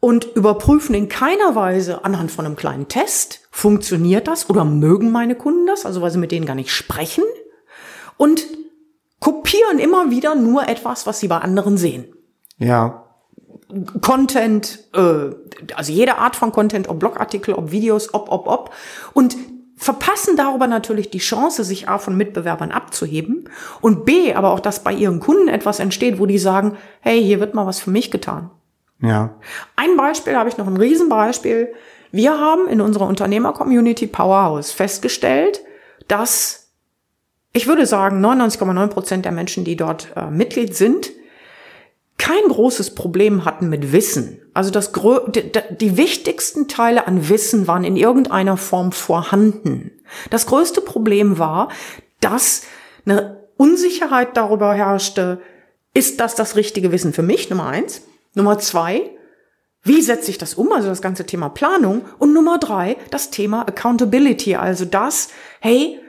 und 0.01 0.27
überprüfen 0.35 0.95
in 0.95 1.09
keiner 1.09 1.55
Weise 1.55 2.05
anhand 2.05 2.31
von 2.31 2.47
einem 2.47 2.57
kleinen 2.57 2.89
Test, 2.89 3.49
funktioniert 3.51 4.29
das 4.29 4.51
oder 4.51 4.65
mögen 4.65 5.13
meine 5.13 5.35
Kunden 5.35 5.67
das, 5.67 5.87
also 5.87 6.03
weil 6.03 6.11
sie 6.11 6.19
mit 6.19 6.33
denen 6.33 6.47
gar 6.47 6.55
nicht 6.55 6.73
sprechen 6.73 7.25
und 8.17 8.47
kopieren 9.21 9.79
immer 9.79 10.11
wieder 10.11 10.35
nur 10.35 10.69
etwas, 10.69 11.07
was 11.07 11.21
sie 11.21 11.29
bei 11.29 11.39
anderen 11.39 11.79
sehen. 11.79 12.05
Ja. 12.59 13.05
Content, 14.03 14.85
äh, 14.93 15.31
also 15.75 15.93
jede 15.93 16.19
Art 16.19 16.37
von 16.37 16.53
Content, 16.53 16.89
ob 16.89 17.01
Blogartikel, 17.01 17.55
ob 17.55 17.71
Videos, 17.71 18.13
ob, 18.13 18.31
ob, 18.31 18.47
ob. 18.47 18.71
Und 19.15 19.37
verpassen 19.77 20.37
darüber 20.37 20.67
natürlich 20.67 21.11
die 21.11 21.19
Chance, 21.19 21.65
sich 21.65 21.89
A 21.89 21.99
von 21.99 22.17
Mitbewerbern 22.17 22.71
abzuheben 22.71 23.49
und 23.81 24.05
B, 24.05 24.35
aber 24.35 24.51
auch, 24.51 24.61
dass 24.61 24.85
bei 24.85 24.93
ihren 24.93 25.21
Kunden 25.21 25.49
etwas 25.49 25.81
entsteht, 25.81 26.19
wo 26.19 26.27
die 26.27 26.39
sagen, 26.39 26.77
hey, 27.01 27.23
hier 27.23 27.41
wird 27.41 27.55
mal 27.55 27.67
was 27.67 27.81
für 27.81 27.91
mich 27.91 28.11
getan. 28.11 28.51
Ja. 29.01 29.35
Ein 29.77 29.97
Beispiel 29.97 30.37
habe 30.37 30.49
ich 30.49 30.57
noch, 30.57 30.67
ein 30.67 30.77
Riesenbeispiel. 30.77 31.75
Wir 32.13 32.39
haben 32.39 32.69
in 32.69 32.81
unserer 32.81 33.07
Unternehmer-Community 33.07 34.07
Powerhouse 34.07 34.71
festgestellt, 34.71 35.61
dass 36.07 36.65
ich 37.53 37.69
würde 37.69 37.87
sagen, 37.87 38.25
99,9 38.25 38.89
Prozent 38.89 39.25
der 39.25 39.33
Menschen, 39.33 39.65
die 39.65 39.77
dort 39.77 40.09
äh, 40.17 40.29
Mitglied 40.29 40.75
sind, 40.75 41.11
kein 42.25 42.49
großes 42.49 42.95
Problem 42.95 43.45
hatten 43.45 43.69
mit 43.69 43.93
Wissen. 43.93 44.41
Also 44.55 44.71
das 44.71 44.93
die, 44.93 45.97
wichtigsten 45.99 46.69
Teile 46.69 47.07
an 47.07 47.29
Wissen 47.29 47.67
waren 47.67 47.85
in 47.85 47.99
irgendeiner 47.99 48.57
Form 48.57 48.93
vorhanden. 48.93 49.91
Das 50.31 50.47
größte 50.47 50.81
Problem 50.81 51.39
war, 51.39 51.69
dass 52.21 52.63
eine 53.05 53.45
Unsicherheit 53.59 54.39
darüber 54.39 54.73
herrschte, 54.73 55.43
ist 55.93 56.19
das 56.19 56.35
das 56.35 56.57
richtige 56.57 56.93
Wissen 56.93 57.13
für 57.13 57.23
mich? 57.23 57.51
Nummer 57.51 57.67
eins. 57.67 58.01
Nummer 58.33 58.59
zwei, 58.59 59.11
wie 59.83 60.01
setze 60.01 60.31
ich 60.31 60.39
das 60.39 60.55
um? 60.55 60.73
Also 60.73 60.89
das 60.89 61.03
ganze 61.03 61.27
Thema 61.27 61.51
Planung. 61.51 62.07
Und 62.19 62.33
Nummer 62.33 62.57
drei, 62.57 62.97
das 63.11 63.29
Thema 63.33 63.69
Accountability. 63.69 64.57
Also 64.57 64.87
das, 64.87 65.29
hey, 65.61 66.01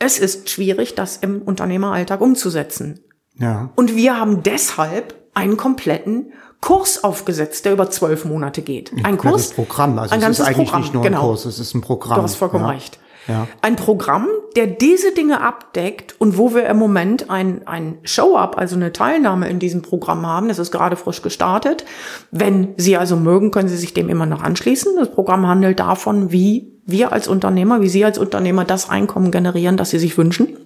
es 0.00 0.18
ist 0.18 0.50
schwierig, 0.50 0.96
das 0.96 1.18
im 1.18 1.42
Unternehmeralltag 1.42 2.20
umzusetzen. 2.20 3.04
Ja. 3.36 3.70
Und 3.76 3.94
wir 3.94 4.18
haben 4.18 4.42
deshalb 4.42 5.14
einen 5.38 5.56
kompletten 5.56 6.32
Kurs 6.60 7.04
aufgesetzt, 7.04 7.64
der 7.64 7.72
über 7.72 7.90
zwölf 7.90 8.24
Monate 8.24 8.62
geht. 8.62 8.92
Ein, 8.92 9.04
ein 9.04 9.18
Kurs. 9.18 9.52
Programm, 9.52 9.98
also 9.98 10.14
ein 10.14 10.22
es 10.22 10.38
ist 10.40 10.44
eigentlich 10.44 10.68
Programm, 10.68 10.80
nicht 10.80 10.94
nur 10.94 11.02
genau. 11.02 11.18
ein 11.20 11.26
Kurs, 11.26 11.44
es 11.44 11.58
ist 11.58 11.74
ein 11.74 11.80
Programm. 11.80 12.16
Du 12.16 12.22
hast 12.22 12.34
vollkommen 12.34 12.64
ja. 12.64 12.70
recht. 12.70 12.98
Ja. 13.28 13.46
Ein 13.60 13.76
Programm, 13.76 14.26
der 14.56 14.66
diese 14.66 15.12
Dinge 15.12 15.42
abdeckt 15.42 16.16
und 16.18 16.38
wo 16.38 16.54
wir 16.54 16.66
im 16.66 16.78
Moment 16.78 17.28
ein, 17.28 17.66
ein 17.68 17.98
Show-up, 18.02 18.56
also 18.56 18.74
eine 18.74 18.92
Teilnahme 18.92 19.48
in 19.48 19.58
diesem 19.58 19.82
Programm 19.82 20.26
haben. 20.26 20.48
Das 20.48 20.58
ist 20.58 20.72
gerade 20.72 20.96
frisch 20.96 21.20
gestartet. 21.20 21.84
Wenn 22.30 22.74
Sie 22.78 22.96
also 22.96 23.16
mögen, 23.16 23.50
können 23.50 23.68
Sie 23.68 23.76
sich 23.76 23.92
dem 23.92 24.08
immer 24.08 24.24
noch 24.24 24.42
anschließen. 24.42 24.96
Das 24.98 25.12
Programm 25.12 25.46
handelt 25.46 25.78
davon, 25.78 26.32
wie 26.32 26.72
wir 26.86 27.12
als 27.12 27.28
Unternehmer, 27.28 27.82
wie 27.82 27.90
Sie 27.90 28.04
als 28.04 28.16
Unternehmer 28.16 28.64
das 28.64 28.88
Einkommen 28.88 29.30
generieren, 29.30 29.76
das 29.76 29.90
Sie 29.90 29.98
sich 29.98 30.16
wünschen. 30.16 30.56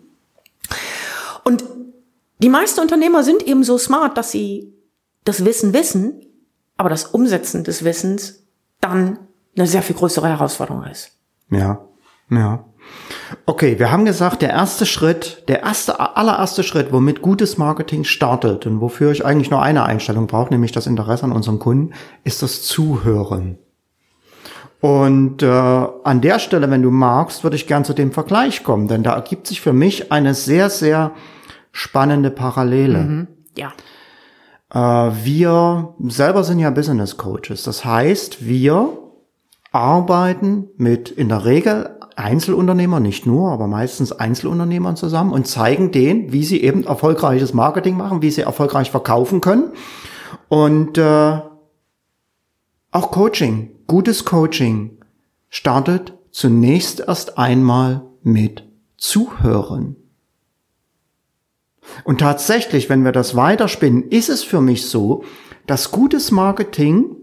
Und 1.43 1.65
die 2.43 2.49
meisten 2.49 2.81
Unternehmer 2.81 3.23
sind 3.23 3.47
eben 3.47 3.65
so 3.65 3.79
smart, 3.79 4.19
dass 4.19 4.31
sie 4.31 4.75
das 5.25 5.45
Wissen 5.45 5.73
wissen, 5.73 6.21
aber 6.77 6.91
das 6.91 7.07
Umsetzen 7.07 7.65
des 7.65 7.85
Wissens 7.85 8.45
dann 8.81 9.19
eine 9.57 9.67
sehr 9.67 9.83
viel 9.83 9.95
größere 9.95 10.29
Herausforderung 10.29 10.85
ist. 10.85 11.13
Ja, 11.51 11.87
ja. 12.31 12.65
Okay, 13.47 13.79
wir 13.79 13.93
haben 13.93 14.05
gesagt, 14.05 14.43
der 14.43 14.51
erste 14.51 14.87
Schritt, 14.87 15.45
der 15.47 15.63
erste, 15.63 16.01
allererste 16.17 16.65
Schritt, 16.65 16.93
womit 16.93 17.23
gutes 17.23 17.57
Marketing 17.57 18.03
startet 18.03 18.67
und 18.67 18.81
wofür 18.81 19.13
ich 19.13 19.25
eigentlich 19.25 19.51
nur 19.51 19.63
eine 19.63 19.85
Einstellung 19.85 20.27
brauche, 20.27 20.51
nämlich 20.51 20.73
das 20.73 20.89
Interesse 20.89 21.25
an 21.25 21.33
unserem 21.33 21.61
Kunden, 21.61 21.95
ist 22.25 22.43
das 22.43 22.63
Zuhören. 22.63 23.59
Und 24.81 25.45
äh, 25.45 25.47
an 25.47 26.21
der 26.21 26.41
Stelle, 26.41 26.69
wenn 26.71 26.83
du 26.83 26.91
magst, 26.91 27.45
würde 27.45 27.55
ich 27.55 27.69
gern 27.69 27.85
zu 27.85 27.93
dem 27.93 28.11
Vergleich 28.11 28.65
kommen, 28.65 28.89
denn 28.89 29.05
da 29.05 29.15
ergibt 29.15 29.47
sich 29.47 29.61
für 29.61 29.73
mich 29.73 30.11
eine 30.11 30.35
sehr, 30.35 30.71
sehr 30.71 31.13
spannende 31.73 32.31
Parallele. 32.31 32.99
Mhm. 32.99 33.29
Ja. 33.57 33.73
Äh, 34.73 35.13
wir 35.25 35.95
selber 36.07 36.45
sind 36.45 36.59
ja 36.59 36.71
Business 36.71 37.17
Coaches. 37.17 37.65
Das 37.65 37.85
heißt, 37.85 38.47
wir 38.47 38.99
arbeiten 39.73 40.69
mit 40.77 41.11
in 41.11 41.29
der 41.29 41.45
Regel 41.45 41.99
Einzelunternehmern, 42.15 43.03
nicht 43.03 43.27
nur, 43.27 43.51
aber 43.53 43.67
meistens 43.67 44.13
Einzelunternehmern 44.13 44.97
zusammen 44.97 45.33
und 45.33 45.47
zeigen 45.47 45.93
denen, 45.93 46.33
wie 46.33 46.45
sie 46.45 46.63
eben 46.63 46.85
erfolgreiches 46.85 47.55
Marketing 47.55 47.97
machen, 47.97 48.21
wie 48.21 48.31
sie 48.31 48.43
erfolgreich 48.43 48.91
verkaufen 48.91 49.41
können. 49.41 49.73
Und 50.49 50.99
äh, 50.99 51.41
auch 52.91 53.11
Coaching, 53.11 53.71
gutes 53.87 54.27
Coaching 54.27 54.99
startet 55.49 56.13
zunächst 56.31 57.01
erst 57.01 57.39
einmal 57.39 58.03
mit 58.23 58.69
Zuhören. 58.99 59.97
Und 62.05 62.21
tatsächlich, 62.21 62.89
wenn 62.89 63.05
wir 63.05 63.13
das 63.13 63.37
weiterspinnen, 63.37 64.09
ist 64.11 64.29
es 64.29 64.43
für 64.43 64.61
mich 64.61 64.87
so, 64.87 65.25
dass 65.67 65.91
gutes 65.91 66.31
Marketing 66.31 67.17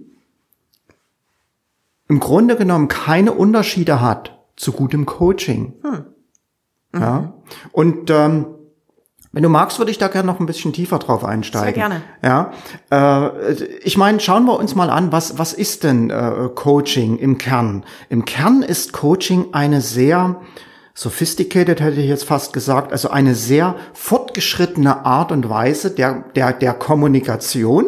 im 2.07 2.19
Grunde 2.19 2.55
genommen 2.55 2.87
keine 2.87 3.33
Unterschiede 3.33 4.01
hat 4.01 4.39
zu 4.55 4.71
gutem 4.71 5.05
Coaching. 5.05 5.73
Hm. 5.83 6.05
Mhm. 6.91 7.01
Ja. 7.01 7.33
Und 7.71 8.09
ähm, 8.09 8.45
wenn 9.31 9.43
du 9.43 9.49
magst, 9.49 9.77
würde 9.77 9.91
ich 9.91 9.99
da 9.99 10.07
gerne 10.07 10.25
noch 10.25 10.39
ein 10.39 10.47
bisschen 10.47 10.73
tiefer 10.73 10.97
drauf 10.97 11.23
einsteigen. 11.23 11.65
Sehr 11.65 11.73
gerne. 11.73 12.01
Ja, 12.23 12.51
äh, 12.91 13.63
ich 13.83 13.95
meine, 13.95 14.19
schauen 14.19 14.45
wir 14.45 14.57
uns 14.57 14.73
mal 14.73 14.89
an, 14.89 15.11
was 15.11 15.37
was 15.37 15.53
ist 15.53 15.83
denn 15.83 16.09
äh, 16.09 16.49
Coaching 16.55 17.17
im 17.17 17.37
Kern? 17.37 17.85
Im 18.09 18.25
Kern 18.25 18.63
ist 18.63 18.91
Coaching 18.91 19.47
eine 19.51 19.81
sehr 19.81 20.41
sophisticated 20.99 21.79
hätte 21.79 22.01
ich 22.01 22.09
jetzt 22.09 22.25
fast 22.25 22.51
gesagt, 22.51 22.91
also 22.91 23.09
eine 23.09 23.33
sehr 23.33 23.77
fortgeschrittene 23.93 25.05
Art 25.05 25.31
und 25.31 25.47
Weise 25.49 25.91
der 25.91 26.25
der 26.35 26.51
der 26.51 26.73
Kommunikation, 26.73 27.85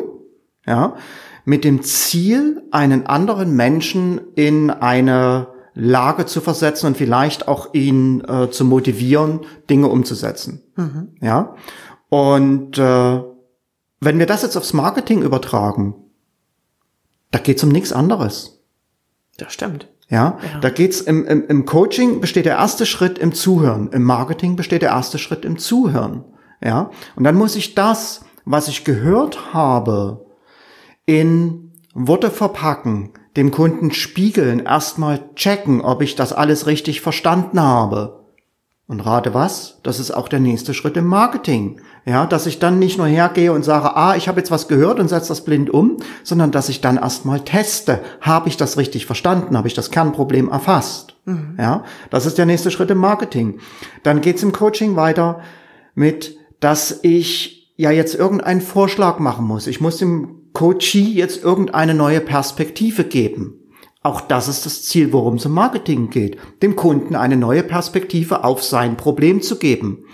ja, 0.65 0.95
mit 1.43 1.65
dem 1.65 1.83
Ziel, 1.83 2.63
einen 2.71 3.07
anderen 3.07 3.53
Menschen 3.53 4.21
in 4.35 4.69
eine 4.69 5.47
Lage 5.73 6.25
zu 6.25 6.39
versetzen 6.39 6.87
und 6.87 6.97
vielleicht 6.97 7.49
auch 7.49 7.73
ihn 7.73 8.21
äh, 8.21 8.49
zu 8.49 8.63
motivieren, 8.63 9.41
Dinge 9.69 9.87
umzusetzen. 9.87 10.63
Mhm. 10.77 11.09
Ja. 11.21 11.55
Und 12.07 12.77
äh, 12.77 13.21
wenn 13.99 14.19
wir 14.19 14.25
das 14.25 14.43
jetzt 14.43 14.55
aufs 14.55 14.73
Marketing 14.73 15.21
übertragen, 15.21 15.95
da 17.31 17.39
geht's 17.39 17.63
um 17.63 17.69
nichts 17.69 17.91
anderes. 17.91 18.63
Das 19.37 19.51
stimmt. 19.51 19.90
Ja, 20.11 20.37
ja. 20.53 20.59
da 20.59 20.69
geht's 20.69 20.99
im, 20.99 21.25
im, 21.25 21.47
im 21.47 21.65
Coaching 21.65 22.19
besteht 22.19 22.45
der 22.45 22.57
erste 22.57 22.85
Schritt 22.85 23.17
im 23.17 23.33
Zuhören, 23.33 23.89
im 23.93 24.03
Marketing 24.03 24.57
besteht 24.57 24.81
der 24.81 24.89
erste 24.89 25.17
Schritt 25.17 25.45
im 25.45 25.57
Zuhören. 25.57 26.25
Ja, 26.63 26.91
und 27.15 27.23
dann 27.23 27.35
muss 27.35 27.55
ich 27.55 27.73
das, 27.75 28.25
was 28.43 28.67
ich 28.67 28.83
gehört 28.83 29.53
habe, 29.53 30.25
in 31.05 31.71
Worte 31.93 32.29
verpacken, 32.29 33.11
dem 33.37 33.51
Kunden 33.51 33.91
spiegeln, 33.91 34.59
erstmal 34.59 35.33
checken, 35.35 35.79
ob 35.81 36.01
ich 36.01 36.15
das 36.15 36.33
alles 36.33 36.67
richtig 36.67 36.99
verstanden 36.99 37.59
habe. 37.61 38.25
Und 38.87 38.99
rate 38.99 39.33
was? 39.33 39.79
Das 39.83 39.99
ist 39.99 40.11
auch 40.11 40.27
der 40.27 40.41
nächste 40.41 40.73
Schritt 40.73 40.97
im 40.97 41.05
Marketing. 41.05 41.79
Ja, 42.03 42.25
dass 42.25 42.47
ich 42.47 42.57
dann 42.57 42.79
nicht 42.79 42.97
nur 42.97 43.05
hergehe 43.05 43.53
und 43.53 43.63
sage, 43.63 43.95
ah, 43.95 44.15
ich 44.15 44.27
habe 44.27 44.39
jetzt 44.39 44.49
was 44.49 44.67
gehört 44.67 44.99
und 44.99 45.07
setze 45.07 45.27
das 45.27 45.45
blind 45.45 45.69
um, 45.69 45.97
sondern 46.23 46.51
dass 46.51 46.69
ich 46.69 46.81
dann 46.81 46.97
erstmal 46.97 47.41
teste. 47.41 47.99
Habe 48.21 48.49
ich 48.49 48.57
das 48.57 48.77
richtig 48.77 49.05
verstanden? 49.05 49.55
Habe 49.55 49.67
ich 49.67 49.75
das 49.75 49.91
Kernproblem 49.91 50.49
erfasst? 50.49 51.15
Mhm. 51.25 51.55
Ja, 51.59 51.83
das 52.09 52.25
ist 52.25 52.39
der 52.39 52.47
nächste 52.47 52.71
Schritt 52.71 52.89
im 52.89 52.97
Marketing. 52.97 53.59
Dann 54.01 54.21
geht's 54.21 54.41
im 54.41 54.51
Coaching 54.51 54.95
weiter 54.95 55.41
mit, 55.93 56.37
dass 56.59 56.99
ich 57.03 57.71
ja 57.77 57.91
jetzt 57.91 58.15
irgendeinen 58.15 58.61
Vorschlag 58.61 59.19
machen 59.19 59.45
muss. 59.45 59.67
Ich 59.67 59.79
muss 59.79 59.97
dem 59.97 60.49
Coachee 60.53 61.03
jetzt 61.03 61.43
irgendeine 61.43 61.93
neue 61.93 62.19
Perspektive 62.19 63.03
geben. 63.03 63.61
Auch 64.03 64.21
das 64.21 64.47
ist 64.47 64.65
das 64.65 64.83
Ziel, 64.83 65.13
worum 65.13 65.35
es 65.35 65.45
im 65.45 65.51
Marketing 65.51 66.09
geht, 66.09 66.37
dem 66.63 66.75
Kunden 66.75 67.15
eine 67.15 67.37
neue 67.37 67.61
Perspektive 67.61 68.43
auf 68.43 68.63
sein 68.63 68.97
Problem 68.97 69.43
zu 69.43 69.59
geben. 69.59 70.05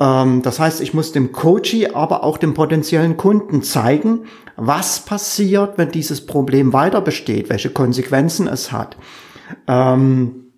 Ähm, 0.00 0.42
das 0.42 0.60
heißt, 0.60 0.80
ich 0.80 0.94
muss 0.94 1.12
dem 1.12 1.32
Coachie, 1.32 1.88
aber 1.88 2.24
auch 2.24 2.38
dem 2.38 2.54
potenziellen 2.54 3.16
Kunden 3.16 3.62
zeigen, 3.62 4.24
was 4.56 5.00
passiert, 5.00 5.78
wenn 5.78 5.90
dieses 5.90 6.26
Problem 6.26 6.72
weiter 6.72 7.00
besteht, 7.00 7.48
welche 7.50 7.70
Konsequenzen 7.70 8.46
es 8.46 8.72
hat. 8.72 8.96
Ähm, 9.66 10.52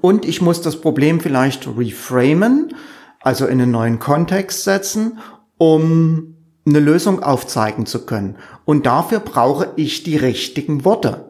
und 0.00 0.24
ich 0.24 0.42
muss 0.42 0.60
das 0.60 0.80
Problem 0.80 1.20
vielleicht 1.20 1.66
reframen, 1.76 2.74
also 3.20 3.46
in 3.46 3.60
einen 3.60 3.70
neuen 3.70 3.98
Kontext 3.98 4.64
setzen, 4.64 5.18
um 5.56 6.34
eine 6.66 6.80
Lösung 6.80 7.22
aufzeigen 7.22 7.86
zu 7.86 8.04
können. 8.04 8.36
Und 8.64 8.86
dafür 8.86 9.20
brauche 9.20 9.72
ich 9.76 10.02
die 10.02 10.16
richtigen 10.16 10.84
Worte. 10.84 11.27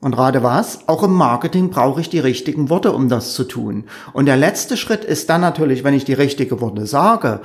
Und 0.00 0.12
gerade 0.12 0.44
was? 0.44 0.86
Auch 0.86 1.02
im 1.02 1.12
Marketing 1.12 1.70
brauche 1.70 2.00
ich 2.00 2.08
die 2.08 2.20
richtigen 2.20 2.70
Worte, 2.70 2.92
um 2.92 3.08
das 3.08 3.34
zu 3.34 3.42
tun. 3.42 3.84
Und 4.12 4.26
der 4.26 4.36
letzte 4.36 4.76
Schritt 4.76 5.04
ist 5.04 5.28
dann 5.28 5.40
natürlich, 5.40 5.82
wenn 5.82 5.94
ich 5.94 6.04
die 6.04 6.12
richtigen 6.12 6.60
Worte 6.60 6.86
sage. 6.86 7.40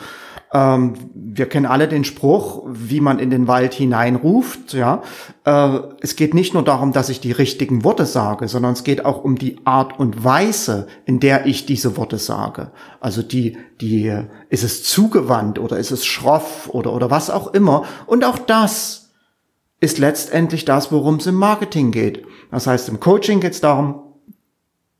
Ähm, 0.53 0.93
wir 1.15 1.48
kennen 1.48 1.65
alle 1.65 1.88
den 1.88 2.03
Spruch, 2.03 2.62
wie 2.67 3.01
man 3.01 3.17
in 3.17 3.31
den 3.31 3.48
Wald 3.48 3.74
hineinruft. 3.74 4.74
Ja, 4.74 5.01
äh, 5.45 5.79
es 6.01 6.15
geht 6.15 6.36
nicht 6.36 6.53
nur 6.53 6.63
darum, 6.63 6.91
dass 6.91 7.10
ich 7.10 7.19
die 7.19 7.31
richtigen 7.31 7.83
Worte 7.83 8.05
sage, 8.05 8.48
sondern 8.48 8.74
es 8.74 8.83
geht 8.83 9.03
auch 9.03 9.24
um 9.24 9.36
die 9.36 9.57
Art 9.65 10.00
und 10.00 10.24
Weise, 10.24 10.86
in 11.05 11.19
der 11.19 11.48
ich 11.48 11.65
diese 11.65 11.98
Worte 11.98 12.19
sage. 12.19 12.69
Also 13.00 13.24
die, 13.24 13.57
die, 13.81 14.15
ist 14.50 14.63
es 14.63 14.83
zugewandt 14.83 15.57
oder 15.57 15.77
ist 15.79 15.89
es 15.89 16.05
schroff 16.05 16.69
oder 16.69 16.93
oder 16.93 17.10
was 17.10 17.31
auch 17.31 17.51
immer. 17.55 17.86
Und 18.05 18.24
auch 18.24 18.38
das 18.38 19.02
ist 19.83 19.97
letztendlich 19.97 20.63
das, 20.63 20.93
worum 20.93 21.15
es 21.15 21.27
im 21.27 21.35
Marketing 21.35 21.91
geht. 21.91 22.25
Das 22.51 22.67
heißt, 22.67 22.87
im 22.87 23.01
Coaching 23.01 23.41
geht 23.41 23.51
es 23.51 23.59
darum, 23.59 23.95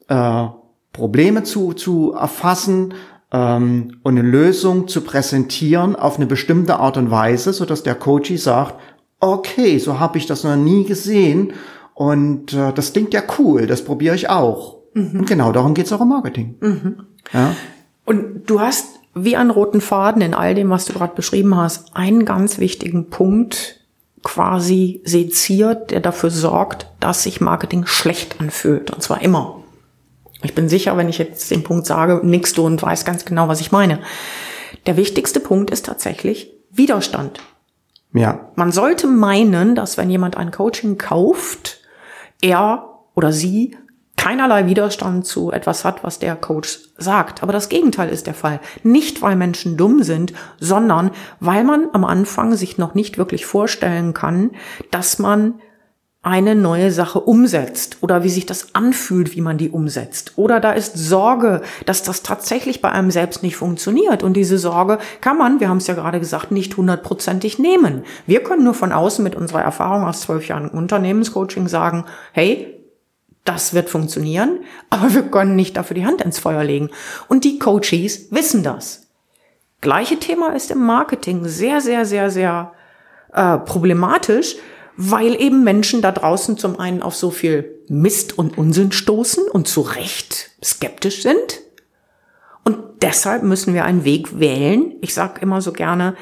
äh, 0.09 0.47
Probleme 0.91 1.43
zu, 1.43 1.71
zu 1.71 2.11
erfassen 2.11 2.93
ähm, 3.31 3.97
und 4.03 4.17
eine 4.17 4.27
Lösung 4.27 4.89
zu 4.89 4.99
präsentieren 4.99 5.95
auf 5.95 6.17
eine 6.17 6.25
bestimmte 6.25 6.81
Art 6.81 6.97
und 6.97 7.11
Weise, 7.11 7.53
so 7.53 7.63
dass 7.63 7.83
der 7.83 7.95
Coachie 7.95 8.35
sagt, 8.35 8.75
okay, 9.21 9.77
so 9.77 10.01
habe 10.01 10.17
ich 10.17 10.25
das 10.25 10.43
noch 10.43 10.57
nie 10.57 10.83
gesehen 10.83 11.53
und 11.93 12.51
äh, 12.51 12.73
das 12.73 12.91
klingt 12.91 13.13
ja 13.13 13.23
cool, 13.39 13.67
das 13.67 13.85
probiere 13.85 14.15
ich 14.15 14.29
auch. 14.29 14.79
Mhm. 14.93 15.19
Und 15.19 15.27
genau 15.27 15.53
darum 15.53 15.75
geht 15.75 15.85
es 15.85 15.93
auch 15.93 16.01
im 16.01 16.09
Marketing. 16.09 16.55
Mhm. 16.59 16.95
Ja? 17.31 17.55
Und 18.03 18.49
du 18.49 18.59
hast 18.59 18.99
wie 19.15 19.37
einen 19.37 19.49
roten 19.49 19.79
Faden 19.79 20.21
in 20.21 20.33
all 20.33 20.55
dem, 20.55 20.69
was 20.69 20.83
du 20.83 20.91
gerade 20.91 21.15
beschrieben 21.15 21.55
hast, 21.55 21.95
einen 21.95 22.25
ganz 22.25 22.59
wichtigen 22.59 23.09
Punkt 23.09 23.79
quasi 24.24 25.01
seziert, 25.03 25.92
der 25.92 26.00
dafür 26.00 26.32
sorgt, 26.32 26.88
dass 27.00 27.24
sich 27.24 27.42
Marketing 27.42 27.86
schlecht 27.86 28.39
anfühlt. 28.39 28.89
Und 28.92 29.03
zwar 29.03 29.22
immer. 29.22 29.62
Ich 30.42 30.56
bin 30.56 30.68
sicher, 30.70 30.98
wenn 30.98 31.10
ich 31.10 31.18
jetzt 31.18 31.51
den 31.51 31.63
Punkt 31.63 31.86
sage, 31.86 32.22
nickst 32.24 32.58
du 32.58 32.65
und 32.65 32.82
weißt 32.82 33.06
ganz 33.06 33.25
genau, 33.25 33.48
was 33.48 33.62
ich 33.62 33.72
meine. 33.72 34.00
Der 34.86 34.98
wichtigste 34.98 35.39
Punkt 35.39 35.72
ist 35.72 35.86
tatsächlich 35.86 36.51
Widerstand. 36.72 37.39
Ja. 38.13 38.51
Man 38.56 38.72
sollte 38.72 39.08
meinen, 39.08 39.75
dass 39.75 39.98
wenn 39.98 40.10
jemand 40.10 40.38
ein 40.38 40.51
Coaching 40.51 40.98
kauft, 40.98 41.80
er 42.42 42.89
oder 43.15 43.32
sie 43.32 43.77
keinerlei 44.24 44.68
Widerstand 44.68 45.25
zu 45.25 45.51
etwas 45.51 45.84
hat, 45.84 46.06
was 46.06 46.18
der 46.18 46.38
Coach 46.38 46.80
sagt. 46.98 47.44
Aber 47.44 47.51
das 47.51 47.68
Gegenteil 47.68 48.08
ist 48.08 48.25
der 48.25 48.34
Fall. 48.34 48.62
Nicht, 48.82 49.22
weil 49.22 49.36
Menschen 49.36 49.75
dumm 49.75 50.01
sind, 50.01 50.32
sondern 50.62 51.12
weil 51.42 51.65
man 51.65 51.89
am 51.92 52.06
Anfang 52.06 52.56
sich 52.56 52.77
noch 52.77 52.96
nicht 52.96 53.18
wirklich 53.18 53.46
vorstellen 53.46 54.13
kann, 54.13 54.51
dass 54.92 55.20
man 55.20 55.56
eine 56.22 56.56
neue 56.56 56.94
Sache 56.94 57.20
umsetzt 57.20 57.98
oder 58.00 58.24
wie 58.24 58.30
sich 58.30 58.46
das 58.46 58.74
anfühlt, 58.75 59.36
wie 59.36 59.42
man 59.42 59.58
die 59.58 59.70
umsetzt. 59.70 60.32
Oder 60.38 60.62
da 60.62 60.72
ist 60.72 60.98
Sorge, 60.98 61.62
dass 61.86 62.01
das 62.01 62.24
tatsächlich 62.24 62.82
bei 62.82 62.94
einem 62.94 63.12
selbst 63.12 63.44
nicht 63.44 63.58
funktioniert. 63.58 64.24
Und 64.24 64.36
diese 64.36 64.58
Sorge 64.58 65.00
kann 65.20 65.38
man, 65.38 65.60
wir 65.60 65.68
haben 65.68 65.80
es 65.80 65.88
ja 65.88 65.96
gerade 65.96 66.22
gesagt, 66.22 66.50
nicht 66.50 66.77
hundertprozentig 66.77 67.60
nehmen. 67.60 68.03
Wir 68.25 68.42
können 68.42 68.63
nur 68.63 68.74
von 68.74 68.94
außen 68.94 69.22
mit 69.22 69.36
unserer 69.36 69.63
Erfahrung 69.63 70.06
aus 70.06 70.22
zwölf 70.22 70.48
Jahren 70.48 70.70
Unternehmenscoaching 70.70 71.68
sagen, 71.68 72.06
hey, 72.32 72.73
das 73.43 73.73
wird 73.73 73.89
funktionieren, 73.89 74.62
aber 74.89 75.13
wir 75.13 75.23
können 75.23 75.55
nicht 75.55 75.75
dafür 75.77 75.96
die 75.96 76.05
Hand 76.05 76.22
ins 76.22 76.39
Feuer 76.39 76.63
legen. 76.63 76.89
Und 77.27 77.44
die 77.44 77.59
Coaches 77.59 78.31
wissen 78.31 78.63
das. 78.63 79.07
Gleiche 79.81 80.18
Thema 80.18 80.55
ist 80.55 80.72
im 80.72 80.85
Marketing 80.85 81.46
sehr, 81.46 81.81
sehr, 81.81 82.05
sehr, 82.05 82.29
sehr 82.29 82.72
äh, 83.33 83.57
problematisch, 83.57 84.55
weil 84.96 85.39
eben 85.41 85.63
Menschen 85.63 86.01
da 86.01 86.11
draußen 86.11 86.57
zum 86.57 86.79
einen 86.79 87.01
auf 87.01 87.15
so 87.15 87.31
viel 87.31 87.79
Mist 87.89 88.37
und 88.37 88.57
Unsinn 88.57 88.91
stoßen 88.91 89.48
und 89.48 89.68
zu 89.68 89.81
Recht 89.81 90.51
skeptisch 90.63 91.24
sind. 91.24 91.61
Und 92.63 92.77
deshalb 93.01 93.44
müssen 93.44 93.74
wir 93.74 93.83
einen 93.83 94.05
Weg 94.05 94.39
wählen, 94.39 94.94
ich 95.01 95.13
sage 95.13 95.41
immer 95.41 95.61
so 95.61 95.74
gerne, 95.74 96.15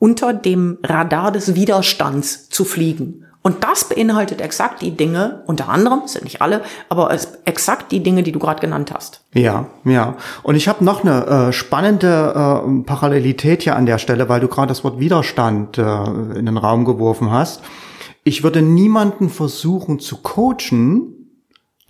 unter 0.00 0.34
dem 0.34 0.78
Radar 0.82 1.30
des 1.30 1.54
Widerstands 1.54 2.48
zu 2.48 2.64
fliegen. 2.64 3.23
Und 3.46 3.62
das 3.62 3.84
beinhaltet 3.84 4.40
exakt 4.40 4.80
die 4.80 4.96
Dinge, 4.96 5.42
unter 5.46 5.68
anderem, 5.68 6.04
sind 6.06 6.24
nicht 6.24 6.40
alle, 6.40 6.62
aber 6.88 7.12
es 7.12 7.34
exakt 7.44 7.92
die 7.92 8.02
Dinge, 8.02 8.22
die 8.22 8.32
du 8.32 8.38
gerade 8.38 8.58
genannt 8.58 8.90
hast. 8.90 9.20
Ja, 9.34 9.66
ja. 9.84 10.16
Und 10.42 10.54
ich 10.54 10.66
habe 10.66 10.82
noch 10.82 11.04
eine 11.04 11.26
äh, 11.26 11.52
spannende 11.52 12.32
äh, 12.34 12.82
Parallelität 12.84 13.62
hier 13.62 13.76
an 13.76 13.84
der 13.84 13.98
Stelle, 13.98 14.30
weil 14.30 14.40
du 14.40 14.48
gerade 14.48 14.68
das 14.68 14.82
Wort 14.82 14.98
Widerstand 14.98 15.76
äh, 15.76 15.82
in 15.82 16.46
den 16.46 16.56
Raum 16.56 16.86
geworfen 16.86 17.30
hast. 17.30 17.62
Ich 18.24 18.42
würde 18.42 18.62
niemanden 18.62 19.28
versuchen 19.28 20.00
zu 20.00 20.22
coachen, 20.22 21.12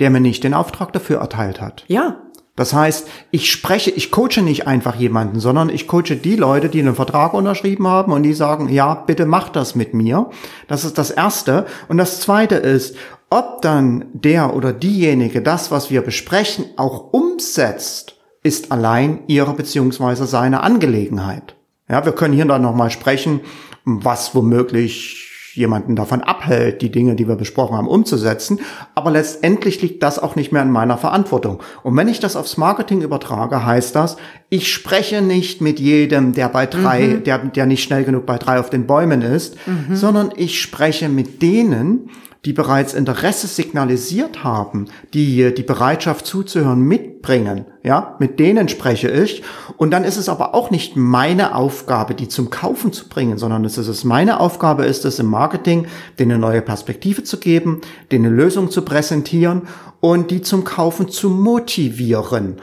der 0.01 0.11
mir 0.11 0.21
nicht 0.21 0.43
den 0.43 0.55
Auftrag 0.55 0.93
dafür 0.93 1.21
erteilt 1.21 1.61
hat. 1.61 1.85
Ja, 1.87 2.17
das 2.57 2.73
heißt, 2.73 3.09
ich 3.33 3.51
spreche, 3.51 3.91
ich 3.91 4.13
coache 4.13 4.41
nicht 4.41 4.67
einfach 4.69 4.95
jemanden, 4.95 5.41
sondern 5.41 5.71
ich 5.71 5.89
coache 5.89 6.17
die 6.17 6.37
Leute, 6.37 6.69
die 6.69 6.81
einen 6.81 6.95
Vertrag 6.95 7.35
unterschrieben 7.35 7.89
haben 7.89 8.13
und 8.13 8.23
die 8.23 8.33
sagen, 8.33 8.69
ja, 8.69 8.95
bitte 8.95 9.27
mach 9.27 9.49
das 9.49 9.75
mit 9.75 9.93
mir. 9.93 10.31
Das 10.69 10.85
ist 10.85 10.97
das 10.97 11.11
Erste. 11.11 11.67
Und 11.89 11.99
das 11.99 12.21
Zweite 12.21 12.55
ist, 12.55 12.97
ob 13.29 13.61
dann 13.63 14.05
der 14.13 14.55
oder 14.55 14.73
diejenige 14.73 15.43
das, 15.43 15.73
was 15.73 15.91
wir 15.91 16.03
besprechen, 16.03 16.67
auch 16.77 17.13
umsetzt, 17.13 18.17
ist 18.45 18.71
allein 18.71 19.25
ihre 19.27 19.55
beziehungsweise 19.55 20.27
seine 20.27 20.63
Angelegenheit. 20.63 21.57
Ja, 21.89 22.05
wir 22.05 22.13
können 22.13 22.35
hier 22.35 22.45
dann 22.45 22.63
nochmal 22.63 22.91
sprechen, 22.91 23.41
was 23.85 24.35
womöglich 24.35 25.24
jemanden 25.55 25.97
davon 25.97 26.21
abhält, 26.21 26.83
die 26.83 26.91
Dinge, 26.91 27.15
die 27.15 27.29
wir 27.29 27.37
besprochen 27.37 27.77
haben, 27.77 27.89
umzusetzen. 27.89 28.61
Aber 28.95 29.11
letztendlich 29.11 29.83
liegt 29.83 30.03
das 30.03 30.19
auch 30.19 30.37
nicht 30.37 30.53
mehr 30.53 30.63
in 30.63 30.71
meiner 30.71 30.99
Verantwortung. 30.99 31.61
Und 31.83 31.97
wenn 31.97 32.09
ich 32.09 32.21
das 32.21 32.37
aufs 32.37 32.57
Marketing 32.57 33.03
übertrage, 33.03 33.65
heißt 33.65 33.95
das, 33.95 34.17
ich 34.49 34.73
spreche 34.73 35.23
nicht 35.23 35.61
mit 35.61 35.81
jedem, 35.81 36.33
der 36.33 36.49
bei 36.49 36.67
drei, 36.67 37.07
mhm. 37.07 37.25
der, 37.25 37.39
der 37.39 37.67
nicht 37.67 37.83
schnell 37.83 38.05
genug 38.05 38.27
bei 38.27 38.39
drei 38.39 38.59
auf 38.59 38.71
den 38.71 38.87
Bäumen 38.87 39.23
ist, 39.23 39.57
mhm. 39.67 39.95
sondern 39.95 40.31
ich 40.37 40.61
spreche 40.61 41.09
mit 41.09 41.43
denen, 41.43 42.11
die 42.45 42.53
bereits 42.53 42.93
Interesse 42.93 43.47
signalisiert 43.47 44.45
haben, 44.45 44.87
die 45.15 45.55
die 45.55 45.63
Bereitschaft 45.63 46.27
zuzuhören 46.27 46.81
mitbringen, 46.81 47.65
ja, 47.83 48.17
mit 48.19 48.39
denen 48.39 48.69
spreche 48.69 49.11
ich. 49.11 49.43
Und 49.79 49.93
dann 49.93 50.05
ist 50.05 50.19
es 50.19 50.29
aber 50.29 50.55
auch 50.55 50.71
nicht 50.71 50.95
meine 50.97 51.55
Aufgabe, 51.55 52.15
die 52.15 52.29
zum 52.29 52.51
Kaufen 52.51 52.93
zu 52.93 53.09
bringen, 53.09 53.39
sondern 53.39 53.65
es 53.65 53.79
ist 53.79 54.05
meine 54.05 54.41
Aufgabe 54.41 54.85
ist 54.85 55.05
es 55.05 55.19
im 55.19 55.27
Marketing, 55.27 55.87
denen 56.19 56.33
eine 56.33 56.41
neue 56.41 56.63
Perspektive 56.63 57.25
zu 57.25 57.39
geben, 57.39 57.81
denen 58.13 58.27
eine 58.27 58.35
Lösung 58.35 58.71
zu 58.71 58.83
präsentieren 58.83 59.63
und 60.01 60.31
die 60.31 60.43
zum 60.43 60.65
Kaufen 60.65 61.09
zu 61.09 61.31
motivieren. 61.31 62.61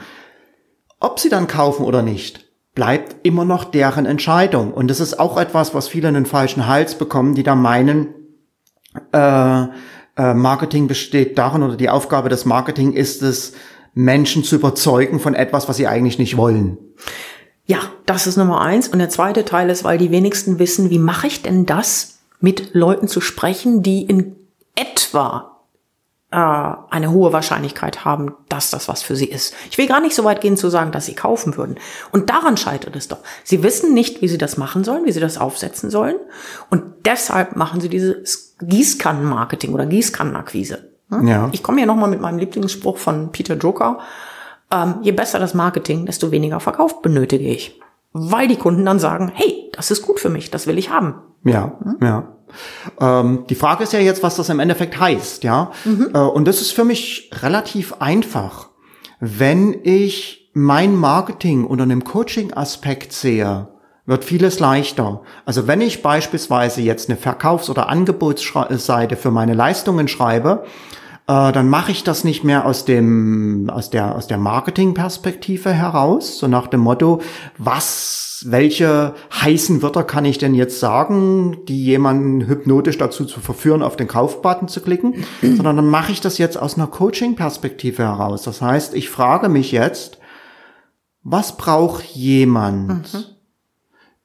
Ob 1.00 1.18
sie 1.18 1.28
dann 1.28 1.48
kaufen 1.48 1.84
oder 1.84 2.02
nicht, 2.02 2.46
bleibt 2.76 3.16
immer 3.26 3.44
noch 3.44 3.64
deren 3.64 4.06
Entscheidung. 4.06 4.72
Und 4.72 4.88
das 4.88 5.00
ist 5.00 5.18
auch 5.18 5.36
etwas, 5.36 5.74
was 5.74 5.88
viele 5.88 6.08
in 6.08 6.14
den 6.14 6.26
falschen 6.26 6.68
Hals 6.68 6.94
bekommen, 6.94 7.34
die 7.34 7.42
da 7.42 7.56
meinen, 7.56 8.14
äh, 9.12 9.62
äh, 10.16 10.34
Marketing 10.34 10.86
besteht 10.86 11.38
darin 11.38 11.62
oder 11.62 11.76
die 11.76 11.88
Aufgabe 11.88 12.28
des 12.28 12.44
Marketing 12.44 12.92
ist 12.92 13.22
es, 13.22 13.54
Menschen 13.94 14.42
zu 14.42 14.56
überzeugen 14.56 15.20
von 15.20 15.34
etwas, 15.34 15.68
was 15.68 15.76
sie 15.76 15.86
eigentlich 15.86 16.18
nicht 16.18 16.36
wollen. 16.36 16.78
Ja, 17.66 17.78
das 18.06 18.26
ist 18.26 18.36
Nummer 18.36 18.60
eins. 18.60 18.88
Und 18.88 18.98
der 18.98 19.10
zweite 19.10 19.44
Teil 19.44 19.70
ist, 19.70 19.84
weil 19.84 19.98
die 19.98 20.10
wenigsten 20.10 20.58
wissen, 20.58 20.90
wie 20.90 20.98
mache 20.98 21.26
ich 21.26 21.42
denn 21.42 21.66
das, 21.66 22.20
mit 22.40 22.74
Leuten 22.74 23.06
zu 23.06 23.20
sprechen, 23.20 23.82
die 23.82 24.02
in 24.02 24.36
etwa 24.74 25.51
äh, 26.32 26.36
eine 26.90 27.10
hohe 27.10 27.32
Wahrscheinlichkeit 27.32 28.04
haben, 28.04 28.34
dass 28.48 28.70
das 28.70 28.88
was 28.88 29.02
für 29.02 29.16
sie 29.16 29.26
ist. 29.26 29.54
Ich 29.70 29.76
will 29.76 29.86
gar 29.86 30.00
nicht 30.00 30.14
so 30.14 30.24
weit 30.24 30.40
gehen 30.40 30.56
zu 30.56 30.70
sagen, 30.70 30.90
dass 30.90 31.06
sie 31.06 31.14
kaufen 31.14 31.56
würden. 31.56 31.76
Und 32.10 32.30
daran 32.30 32.56
scheitert 32.56 32.96
es 32.96 33.08
doch. 33.08 33.18
Sie 33.44 33.62
wissen 33.62 33.92
nicht, 33.92 34.22
wie 34.22 34.28
sie 34.28 34.38
das 34.38 34.56
machen 34.56 34.82
sollen, 34.82 35.04
wie 35.04 35.12
sie 35.12 35.20
das 35.20 35.36
aufsetzen 35.36 35.90
sollen. 35.90 36.16
Und 36.70 36.82
deshalb 37.04 37.56
machen 37.56 37.82
sie 37.82 37.90
dieses 37.90 38.56
Gießkannenmarketing 38.62 39.74
oder 39.74 39.84
Gießkannenakquise. 39.84 40.88
Hm? 41.10 41.28
Ja. 41.28 41.48
Ich 41.52 41.62
komme 41.62 41.78
hier 41.78 41.86
nochmal 41.86 42.08
mit 42.08 42.20
meinem 42.20 42.38
Lieblingsspruch 42.38 42.96
von 42.96 43.30
Peter 43.30 43.54
Drucker. 43.54 43.98
Ähm, 44.70 44.94
je 45.02 45.12
besser 45.12 45.38
das 45.38 45.52
Marketing, 45.52 46.06
desto 46.06 46.30
weniger 46.30 46.60
Verkauf 46.60 47.02
benötige 47.02 47.44
ich. 47.48 47.78
Weil 48.12 48.48
die 48.48 48.56
Kunden 48.56 48.84
dann 48.84 48.98
sagen, 48.98 49.32
hey, 49.34 49.70
das 49.72 49.90
ist 49.90 50.02
gut 50.02 50.20
für 50.20 50.28
mich, 50.28 50.50
das 50.50 50.66
will 50.66 50.78
ich 50.78 50.90
haben. 50.90 51.14
Ja, 51.44 51.78
hm? 51.82 51.96
ja. 52.02 52.28
Ähm, 53.00 53.44
die 53.48 53.54
Frage 53.54 53.84
ist 53.84 53.92
ja 53.92 54.00
jetzt, 54.00 54.22
was 54.22 54.36
das 54.36 54.48
im 54.50 54.60
Endeffekt 54.60 54.98
heißt, 55.00 55.44
ja. 55.44 55.72
Mhm. 55.84 56.10
Äh, 56.12 56.18
und 56.18 56.46
das 56.46 56.60
ist 56.60 56.72
für 56.72 56.84
mich 56.84 57.30
relativ 57.42 57.94
einfach. 58.00 58.68
Wenn 59.20 59.80
ich 59.84 60.50
mein 60.52 60.94
Marketing 60.94 61.64
unter 61.64 61.84
einem 61.84 62.04
Coaching-Aspekt 62.04 63.12
sehe, 63.12 63.68
wird 64.04 64.24
vieles 64.24 64.58
leichter. 64.58 65.22
Also 65.44 65.66
wenn 65.66 65.80
ich 65.80 66.02
beispielsweise 66.02 66.82
jetzt 66.82 67.08
eine 67.08 67.16
Verkaufs- 67.16 67.70
oder 67.70 67.88
Angebotsseite 67.88 69.16
für 69.16 69.30
meine 69.30 69.54
Leistungen 69.54 70.08
schreibe, 70.08 70.64
äh, 71.28 71.52
dann 71.52 71.68
mache 71.68 71.92
ich 71.92 72.02
das 72.04 72.24
nicht 72.24 72.42
mehr 72.42 72.66
aus 72.66 72.84
dem 72.84 73.70
aus 73.70 73.90
der 73.90 74.16
aus 74.16 74.26
der 74.26 74.38
Marketingperspektive 74.38 75.72
heraus, 75.72 76.38
so 76.38 76.48
nach 76.48 76.66
dem 76.66 76.80
Motto, 76.80 77.20
was 77.58 78.44
welche 78.44 79.14
heißen 79.32 79.82
Wörter 79.82 80.02
kann 80.02 80.24
ich 80.24 80.38
denn 80.38 80.54
jetzt 80.54 80.80
sagen, 80.80 81.58
die 81.68 81.84
jemanden 81.84 82.46
hypnotisch 82.46 82.98
dazu 82.98 83.24
zu 83.24 83.38
verführen, 83.38 83.82
auf 83.84 83.94
den 83.94 84.08
Kaufbutton 84.08 84.66
zu 84.66 84.80
klicken, 84.80 85.24
sondern 85.42 85.76
dann 85.76 85.88
mache 85.88 86.10
ich 86.10 86.20
das 86.20 86.38
jetzt 86.38 86.58
aus 86.58 86.76
einer 86.76 86.88
Coaching-Perspektive 86.88 88.02
heraus. 88.02 88.42
Das 88.42 88.60
heißt, 88.60 88.94
ich 88.94 89.08
frage 89.10 89.48
mich 89.48 89.70
jetzt, 89.70 90.18
was 91.22 91.56
braucht 91.56 92.02
jemand, 92.04 93.14
mhm. 93.14 93.24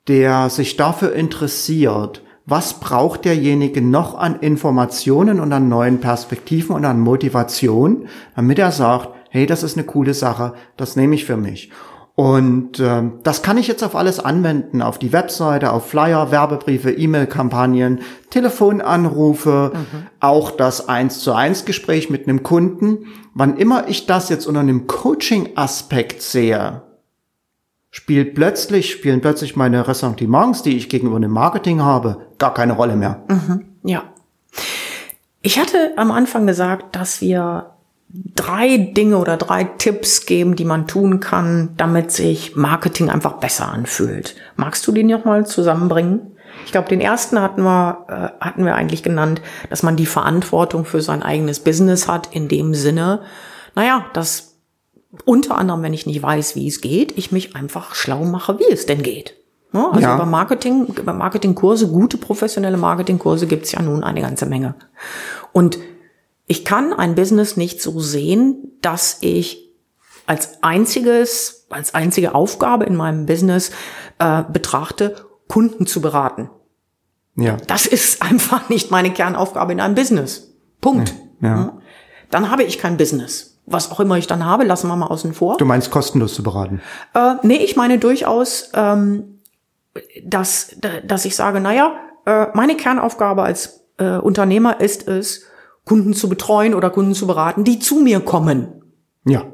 der 0.08 0.50
sich 0.50 0.78
dafür 0.78 1.14
interessiert, 1.14 2.24
was 2.48 2.80
braucht 2.80 3.26
derjenige 3.26 3.82
noch 3.82 4.18
an 4.18 4.40
Informationen 4.40 5.42
und 5.42 5.52
an 5.52 5.68
neuen 5.68 6.00
Perspektiven 6.00 6.76
und 6.76 6.86
an 6.86 7.00
Motivation, 7.00 8.08
damit 8.38 8.58
er 8.58 8.72
sagt, 8.72 9.10
hey, 9.30 9.46
das 9.46 9.64
ist 9.64 9.78
eine 9.78 9.86
coole 9.86 10.14
Sache, 10.14 10.54
das 10.78 10.96
nehme 10.96 11.14
ich 11.14 11.26
für 11.26 11.36
mich. 11.36 11.72
Und 12.16 12.80
äh, 12.80 13.04
das 13.22 13.44
kann 13.44 13.58
ich 13.58 13.68
jetzt 13.68 13.84
auf 13.84 13.96
alles 13.96 14.20
anwenden, 14.20 14.82
auf 14.82 14.98
die 14.98 15.14
Webseite, 15.14 15.72
auf 15.72 15.88
Flyer, 15.88 16.32
Werbebriefe, 16.32 16.90
E-Mail-Kampagnen, 16.90 18.00
Telefonanrufe, 18.32 19.74
mhm. 19.76 20.08
auch 20.20 20.50
das 20.50 20.88
eins 20.90 21.20
zu 21.20 21.34
eins 21.34 21.66
Gespräch 21.66 22.10
mit 22.10 22.28
einem 22.28 22.42
Kunden. 22.42 23.06
Wann 23.36 23.58
immer 23.58 23.88
ich 23.90 24.08
das 24.08 24.30
jetzt 24.30 24.48
unter 24.48 24.62
einem 24.62 24.88
Coaching-Aspekt 24.88 26.24
sehe, 26.24 26.82
spielt 27.92 28.36
plötzlich, 28.36 28.92
spielen 28.92 29.22
plötzlich 29.22 29.56
meine 29.56 29.88
Ressentiments, 29.88 30.62
die 30.64 30.78
ich 30.78 30.90
gegenüber 30.90 31.20
dem 31.20 31.32
Marketing 31.32 31.82
habe, 31.82 32.28
gar 32.38 32.54
keine 32.54 32.74
Rolle 32.74 32.96
mehr. 32.96 33.24
Mhm, 33.28 33.66
ja. 33.84 34.04
Ich 35.42 35.60
hatte 35.60 35.94
am 35.96 36.12
Anfang 36.12 36.46
gesagt, 36.46 36.96
dass 36.96 37.22
wir 37.22 37.72
drei 38.10 38.78
Dinge 38.78 39.18
oder 39.18 39.38
drei 39.38 39.64
Tipps 39.64 40.26
geben, 40.26 40.56
die 40.56 40.66
man 40.66 40.88
tun 40.88 41.20
kann, 41.20 41.70
damit 41.78 42.12
sich 42.12 42.56
Marketing 42.56 43.10
einfach 43.10 43.34
besser 43.34 43.72
anfühlt. 43.72 44.36
Magst 44.56 44.86
du 44.88 44.92
den 44.92 45.08
noch 45.08 45.26
mal 45.26 45.46
zusammenbringen? 45.46 46.22
Ich 46.66 46.72
glaube, 46.72 46.90
den 46.90 47.02
ersten 47.02 47.42
hatten 47.42 47.62
wir, 47.62 48.06
äh, 48.10 48.44
hatten 48.44 48.66
wir 48.66 48.76
eigentlich 48.76 49.04
genannt, 49.04 49.42
dass 49.70 49.84
man 49.84 49.96
die 49.96 50.06
Verantwortung 50.06 50.86
für 50.86 51.02
sein 51.02 51.24
eigenes 51.24 51.60
Business 51.60 52.08
hat, 52.08 52.34
in 52.34 52.48
dem 52.48 52.74
Sinne, 52.74 53.22
naja, 53.76 54.06
dass 54.14 54.57
unter 55.26 55.58
anderem, 55.58 55.84
wenn 55.84 55.94
ich 55.94 56.06
nicht 56.06 56.22
weiß, 56.22 56.56
wie 56.56 56.68
es 56.68 56.82
geht, 56.82 57.18
ich 57.18 57.32
mich 57.32 57.56
einfach 57.56 57.96
schlau 57.96 58.26
mache, 58.26 58.60
wie 58.60 58.72
es 58.72 58.86
denn 58.86 59.04
geht. 59.04 59.36
Ja, 59.74 59.90
also 59.90 60.02
ja. 60.02 60.16
über 60.16 60.26
Marketing, 60.26 60.86
über 60.86 61.14
Marketingkurse, 61.14 61.90
gute 61.90 62.18
professionelle 62.18 62.78
Marketingkurse 62.78 63.48
gibt's 63.48 63.72
ja 63.72 63.82
nun 63.82 64.04
eine 64.04 64.22
ganze 64.22 64.46
Menge. 64.46 64.76
Und 65.52 65.78
ich 66.46 66.64
kann 66.64 66.94
ein 66.94 67.16
Business 67.16 67.58
nicht 67.58 67.82
so 67.82 68.00
sehen, 68.00 68.72
dass 68.82 69.18
ich 69.22 69.70
als 70.26 70.64
einziges, 70.64 71.68
als 71.70 71.94
einzige 71.94 72.36
Aufgabe 72.36 72.86
in 72.86 72.96
meinem 72.96 73.26
Business 73.26 73.72
äh, 74.20 74.44
betrachte, 74.44 75.16
Kunden 75.48 75.86
zu 75.86 76.02
beraten. 76.02 76.50
Ja. 77.36 77.58
Das 77.68 77.86
ist 77.86 78.22
einfach 78.30 78.70
nicht 78.70 78.92
meine 78.92 79.12
Kernaufgabe 79.12 79.74
in 79.74 79.80
einem 79.80 79.96
Business. 79.96 80.54
Punkt. 80.80 81.14
Ja. 81.42 81.48
ja. 81.50 81.78
Dann 82.30 82.50
habe 82.50 82.64
ich 82.64 82.78
kein 82.78 82.98
Business 82.98 83.57
was 83.68 83.92
auch 83.92 84.00
immer 84.00 84.18
ich 84.18 84.28
dann 84.28 84.46
habe, 84.46 84.64
lassen 84.64 84.88
wir 84.88 84.96
mal 84.96 85.08
außen 85.08 85.34
vor. 85.34 85.58
Du 85.58 85.66
meinst 85.66 85.92
kostenlos 85.92 86.34
zu 86.34 86.42
beraten? 86.42 86.82
Äh, 87.14 87.36
nee, 87.44 87.58
ich 87.58 87.76
meine 87.76 88.00
durchaus, 88.00 88.72
ähm, 88.74 89.42
dass, 90.24 90.76
dass 91.06 91.26
ich 91.26 91.36
sage, 91.36 91.60
naja, 91.60 91.94
äh, 92.26 92.48
meine 92.54 92.76
Kernaufgabe 92.76 93.44
als 93.44 93.86
äh, 93.98 94.18
Unternehmer 94.18 94.80
ist 94.80 95.08
es, 95.08 95.46
Kunden 95.86 96.14
zu 96.14 96.30
betreuen 96.30 96.74
oder 96.74 96.90
Kunden 96.90 97.14
zu 97.14 97.28
beraten, 97.28 97.64
die 97.64 97.80
zu 97.80 98.00
mir 98.00 98.22
kommen. 98.22 98.84
Ja. 99.26 99.46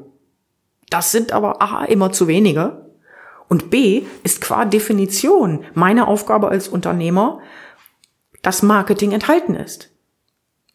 Das 0.90 1.12
sind 1.12 1.32
aber 1.32 1.60
A, 1.60 1.84
immer 1.84 2.12
zu 2.12 2.28
wenige. 2.28 2.90
Und 3.48 3.70
B, 3.70 4.04
ist 4.22 4.40
qua 4.40 4.64
Definition 4.64 5.64
meine 5.74 6.06
Aufgabe 6.06 6.48
als 6.48 6.68
Unternehmer, 6.68 7.40
dass 8.42 8.62
Marketing 8.62 9.12
enthalten 9.12 9.54
ist. 9.54 9.93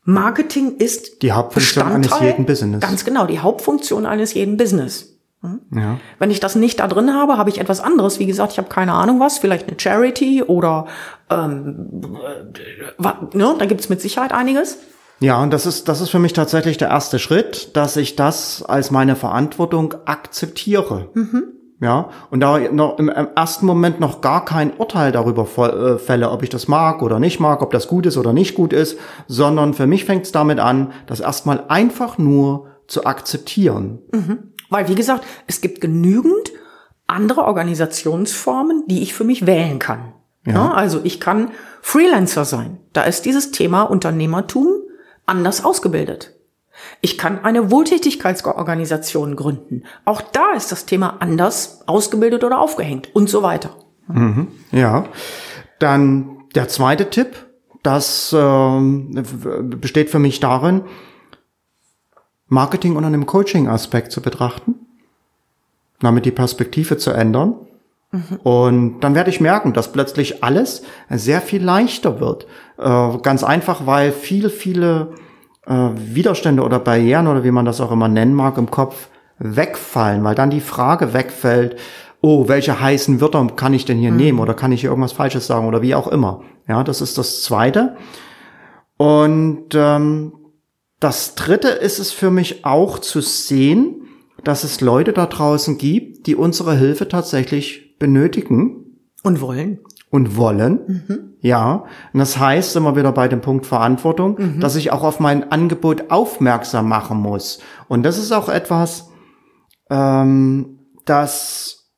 Marketing 0.04 0.78
ist 0.78 1.22
die 1.22 1.32
Hauptfunktion 1.32 1.88
eines 1.88 2.20
jeden 2.20 2.46
Business. 2.46 2.82
Ganz 2.82 3.06
genau, 3.06 3.26
die 3.28 3.40
Hauptfunktion 3.40 4.06
eines 4.06 4.34
jeden 4.34 4.58
Business. 4.58 5.20
Hm? 5.42 5.62
Ja. 5.74 6.00
Wenn 6.18 6.32
ich 6.32 6.40
das 6.40 6.56
nicht 6.56 6.80
da 6.80 6.88
drin 6.88 7.14
habe, 7.14 7.38
habe 7.38 7.50
ich 7.50 7.60
etwas 7.60 7.80
anderes. 7.80 8.20
Wie 8.20 8.26
gesagt, 8.26 8.54
ich 8.54 8.58
habe 8.58 8.70
keine 8.70 8.94
Ahnung 8.94 9.20
was, 9.20 9.38
vielleicht 9.38 9.68
eine 9.68 9.80
Charity 9.80 10.44
oder 10.44 10.88
ähm, 11.30 12.18
äh, 12.24 13.38
ne, 13.38 13.56
da 13.58 13.66
gibt's 13.66 13.90
mit 13.90 14.02
Sicherheit 14.02 14.34
einiges. 14.34 14.78
Ja, 15.22 15.42
und 15.42 15.52
das 15.52 15.66
ist, 15.66 15.88
das 15.90 16.02
ist 16.02 16.10
für 16.10 16.20
mich 16.20 16.34
tatsächlich 16.34 16.78
der 16.78 16.90
erste 16.90 17.20
Schritt, 17.20 17.76
dass 17.76 17.98
ich 17.98 18.16
das 18.16 18.64
als 18.64 18.90
meine 18.90 19.16
Verantwortung 19.16 19.96
akzeptiere. 20.06 21.10
Mhm. 21.14 21.59
Ja, 21.82 22.10
und 22.30 22.42
da 22.42 22.60
noch 22.60 23.00
im 23.00 23.08
ersten 23.08 23.66
Moment 23.66 24.02
noch 24.02 24.20
gar 24.20 24.44
kein 24.44 24.74
Urteil 24.76 25.14
darüber 25.14 25.48
äh, 25.58 25.98
fälle, 25.98 26.30
ob 26.30 26.44
ich 26.44 26.50
das 26.50 26.68
mag 26.68 27.02
oder 27.02 27.20
nicht 27.20 27.40
mag, 27.40 27.62
ob 27.62 27.72
das 27.72 27.88
gut 27.88 28.06
ist 28.06 28.18
oder 28.18 28.34
nicht 28.34 28.56
gut 28.56 28.74
ist, 28.74 28.98
sondern 29.28 29.74
für 29.74 29.88
mich 29.88 30.04
fängt 30.04 30.26
es 30.26 30.34
damit 30.34 30.60
an, 30.60 30.92
das 31.08 31.22
erstmal 31.22 31.64
einfach 31.70 32.18
nur 32.18 32.68
zu 32.88 33.06
akzeptieren. 33.06 34.00
Mhm. 34.12 34.54
Weil, 34.70 34.90
wie 34.90 34.96
gesagt, 34.96 35.24
es 35.48 35.62
gibt 35.62 35.80
genügend 35.80 36.52
andere 37.08 37.46
Organisationsformen, 37.46 38.84
die 38.88 39.02
ich 39.02 39.14
für 39.14 39.24
mich 39.24 39.46
wählen 39.46 39.80
kann. 39.80 40.14
Ja. 40.46 40.54
ja. 40.54 40.72
also 40.74 41.00
ich 41.04 41.22
kann 41.22 41.52
Freelancer 41.82 42.44
sein. 42.44 42.80
Da 42.92 43.04
ist 43.04 43.26
dieses 43.26 43.52
Thema 43.52 43.84
Unternehmertum 43.84 44.68
anders 45.26 45.64
ausgebildet. 45.64 46.36
Ich 47.02 47.18
kann 47.18 47.44
eine 47.44 47.72
Wohltätigkeitsorganisation 47.72 49.36
gründen. 49.36 49.84
Auch 50.06 50.22
da 50.22 50.54
ist 50.56 50.72
das 50.72 50.86
Thema 50.86 51.18
anders 51.20 51.82
ausgebildet 51.88 52.44
oder 52.44 52.60
aufgehängt 52.60 53.14
und 53.16 53.30
so 53.30 53.44
weiter. 53.44 53.76
Mhm, 54.08 54.48
ja. 54.72 55.06
Dann 55.80 56.40
der 56.56 56.68
zweite 56.68 57.10
Tipp, 57.10 57.46
das 57.84 58.36
ähm, 58.38 59.24
besteht 59.80 60.10
für 60.10 60.20
mich 60.20 60.40
darin, 60.40 60.82
Marketing 62.48 62.96
unter 62.96 63.08
einem 63.08 63.26
Coaching-Aspekt 63.26 64.12
zu 64.12 64.22
betrachten, 64.22 64.76
damit 66.00 66.26
die 66.26 66.32
Perspektive 66.32 66.98
zu 66.98 67.12
ändern. 67.12 67.56
Mhm. 68.12 68.40
Und 68.44 69.00
dann 69.02 69.14
werde 69.14 69.30
ich 69.30 69.40
merken, 69.40 69.74
dass 69.74 69.92
plötzlich 69.92 70.44
alles 70.44 70.84
sehr 71.10 71.42
viel 71.42 71.64
leichter 71.64 72.20
wird. 72.20 72.48
Äh, 72.78 73.18
ganz 73.20 73.44
einfach, 73.44 73.86
weil 73.86 74.12
viele, 74.12 74.50
viele 74.50 75.14
äh, 75.70 75.90
Widerstände 75.96 76.64
oder 76.64 76.80
Barrieren 76.80 77.28
oder 77.28 77.44
wie 77.44 77.52
man 77.52 77.66
das 77.66 77.80
auch 77.80 77.92
immer 77.92 78.08
nennen 78.08 78.34
mag 78.34 78.58
im 78.58 78.70
Kopf 78.70 79.08
wegfallen, 79.38 80.24
weil 80.24 80.36
dann 80.36 80.50
die 80.50 80.60
Frage 80.60 81.14
wegfällt, 81.14 81.78
oh, 82.22 82.50
welche 82.50 82.82
heißen 82.82 83.22
Wörter 83.22 83.48
kann 83.56 83.74
ich 83.74 83.86
denn 83.86 83.98
hier 83.98 84.12
mhm. 84.12 84.18
nehmen 84.18 84.40
oder 84.40 84.54
kann 84.54 84.72
ich 84.72 84.82
hier 84.82 84.90
irgendwas 84.90 85.14
Falsches 85.14 85.48
sagen 85.48 85.68
oder 85.68 85.82
wie 85.82 85.96
auch 85.96 86.08
immer. 86.08 86.42
Ja, 86.68 86.84
das 86.84 87.02
ist 87.02 87.18
das 87.18 87.44
Zweite. 87.44 87.96
Und 88.98 89.74
ähm, 89.76 90.34
das 91.00 91.36
Dritte 91.36 91.70
ist 91.70 92.00
es 92.00 92.12
für 92.12 92.32
mich 92.32 92.66
auch 92.66 93.00
zu 93.00 93.22
sehen, 93.22 94.02
dass 94.44 94.66
es 94.66 94.82
Leute 94.82 95.14
da 95.14 95.26
draußen 95.26 95.78
gibt, 95.78 96.28
die 96.28 96.36
unsere 96.36 96.76
Hilfe 96.76 97.08
tatsächlich 97.08 97.98
benötigen. 98.00 98.98
Und 99.24 99.42
wollen 99.42 99.80
und 100.10 100.36
wollen. 100.38 101.06
Mhm. 101.08 101.34
Ja. 101.42 101.86
Und 102.14 102.20
das 102.20 102.38
heißt, 102.38 102.76
immer 102.76 102.96
wieder 102.96 103.12
bei 103.12 103.28
dem 103.28 103.42
Punkt 103.42 103.66
Verantwortung, 103.66 104.36
mhm. 104.38 104.60
dass 104.60 104.76
ich 104.76 104.92
auch 104.92 105.04
auf 105.04 105.20
mein 105.20 105.52
Angebot 105.52 106.10
aufmerksam 106.10 106.90
machen 106.90 107.18
muss. 107.18 107.60
Und 107.88 108.04
das 108.04 108.18
ist 108.18 108.32
auch 108.32 108.50
etwas, 108.50 109.10
ähm, 109.90 110.80
das, 111.06 111.92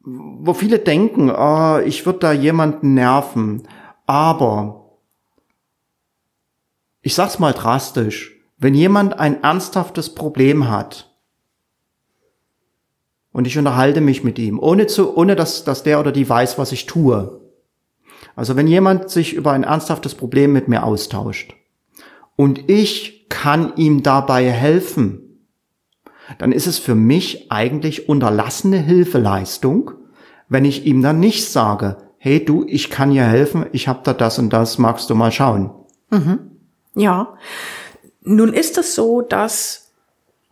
wo 0.00 0.54
viele 0.54 0.78
denken, 0.78 1.30
oh, 1.30 1.78
ich 1.84 2.06
würde 2.06 2.20
da 2.20 2.32
jemanden 2.32 2.94
nerven. 2.94 3.66
Aber 4.06 4.96
ich 7.02 7.14
sag's 7.14 7.38
mal 7.38 7.52
drastisch, 7.52 8.34
wenn 8.58 8.74
jemand 8.74 9.18
ein 9.18 9.42
ernsthaftes 9.42 10.14
Problem 10.14 10.68
hat, 10.68 11.07
und 13.38 13.46
ich 13.46 13.56
unterhalte 13.56 14.00
mich 14.00 14.24
mit 14.24 14.36
ihm, 14.40 14.58
ohne 14.58 14.88
zu, 14.88 15.16
ohne 15.16 15.36
dass, 15.36 15.62
dass 15.62 15.84
der 15.84 16.00
oder 16.00 16.10
die 16.10 16.28
weiß, 16.28 16.58
was 16.58 16.72
ich 16.72 16.86
tue. 16.86 17.40
Also 18.34 18.56
wenn 18.56 18.66
jemand 18.66 19.10
sich 19.10 19.32
über 19.32 19.52
ein 19.52 19.62
ernsthaftes 19.62 20.16
Problem 20.16 20.52
mit 20.52 20.66
mir 20.66 20.82
austauscht 20.82 21.54
und 22.34 22.68
ich 22.68 23.28
kann 23.28 23.74
ihm 23.76 24.02
dabei 24.02 24.50
helfen, 24.50 25.38
dann 26.38 26.50
ist 26.50 26.66
es 26.66 26.80
für 26.80 26.96
mich 26.96 27.52
eigentlich 27.52 28.08
unterlassene 28.08 28.78
Hilfeleistung, 28.78 29.92
wenn 30.48 30.64
ich 30.64 30.84
ihm 30.84 31.00
dann 31.00 31.20
nicht 31.20 31.48
sage, 31.48 31.98
hey 32.18 32.44
du, 32.44 32.64
ich 32.66 32.90
kann 32.90 33.12
dir 33.12 33.22
helfen, 33.22 33.66
ich 33.70 33.86
habe 33.86 34.00
da 34.02 34.14
das 34.14 34.40
und 34.40 34.52
das, 34.52 34.78
magst 34.78 35.10
du 35.10 35.14
mal 35.14 35.30
schauen. 35.30 35.70
Mhm. 36.10 36.40
Ja. 36.96 37.36
Nun 38.20 38.52
ist 38.52 38.78
es 38.78 38.96
so, 38.96 39.20
dass 39.20 39.92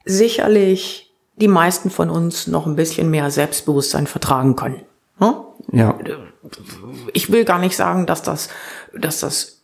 sicherlich 0.04 1.05
die 1.36 1.48
meisten 1.48 1.90
von 1.90 2.10
uns 2.10 2.46
noch 2.46 2.66
ein 2.66 2.76
bisschen 2.76 3.10
mehr 3.10 3.30
Selbstbewusstsein 3.30 4.06
vertragen 4.06 4.56
können. 4.56 4.82
Ne? 5.18 5.34
Ja. 5.72 5.98
Ich 7.12 7.30
will 7.30 7.44
gar 7.44 7.58
nicht 7.58 7.76
sagen, 7.76 8.06
dass 8.06 8.22
das, 8.22 8.48
dass 8.94 9.20
das 9.20 9.62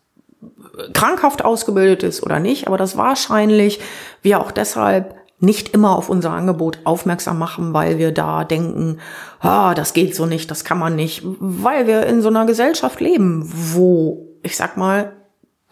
krankhaft 0.95 1.45
ausgebildet 1.45 2.03
ist 2.03 2.23
oder 2.23 2.41
nicht, 2.41 2.67
aber 2.67 2.77
das 2.77 2.97
wahrscheinlich 2.97 3.81
wir 4.23 4.41
auch 4.41 4.51
deshalb 4.51 5.15
nicht 5.39 5.75
immer 5.75 5.97
auf 5.97 6.09
unser 6.09 6.31
Angebot 6.31 6.79
aufmerksam 6.85 7.39
machen, 7.39 7.75
weil 7.75 7.99
wir 7.99 8.13
da 8.13 8.45
denken, 8.45 9.01
ah, 9.41 9.75
das 9.75 9.93
geht 9.93 10.15
so 10.15 10.25
nicht, 10.25 10.51
das 10.51 10.65
kann 10.65 10.79
man 10.79 10.95
nicht, 10.95 11.23
weil 11.25 11.89
wir 11.89 12.07
in 12.07 12.23
so 12.23 12.29
einer 12.29 12.47
Gesellschaft 12.47 13.01
leben, 13.01 13.43
wo, 13.53 14.29
ich 14.43 14.57
sag 14.57 14.77
mal, 14.77 15.13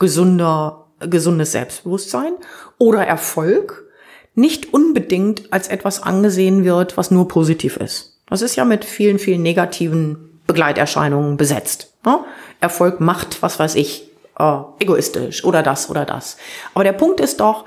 gesunder, 0.01 0.87
gesundes 0.99 1.53
Selbstbewusstsein 1.53 2.33
oder 2.79 3.07
Erfolg 3.07 3.90
nicht 4.35 4.73
unbedingt 4.73 5.53
als 5.53 5.69
etwas 5.69 6.03
angesehen 6.03 6.65
wird, 6.65 6.97
was 6.97 7.11
nur 7.11 7.29
positiv 7.29 7.77
ist. 7.77 8.19
Das 8.29 8.43
ist 8.43 8.57
ja 8.57 8.65
mit 8.65 8.85
vielen, 8.85 9.19
vielen 9.19 9.43
negativen 9.43 10.41
Begleiterscheinungen 10.47 11.37
besetzt. 11.37 11.93
Ne? 12.05 12.21
Erfolg 12.61 13.01
macht, 13.01 13.43
was 13.43 13.59
weiß 13.59 13.75
ich, 13.75 14.11
äh, 14.39 14.59
egoistisch 14.79 15.45
oder 15.45 15.63
das 15.63 15.91
oder 15.91 16.05
das. 16.05 16.37
Aber 16.75 16.85
der 16.85 16.93
Punkt 16.93 17.21
ist 17.21 17.41
doch, 17.41 17.65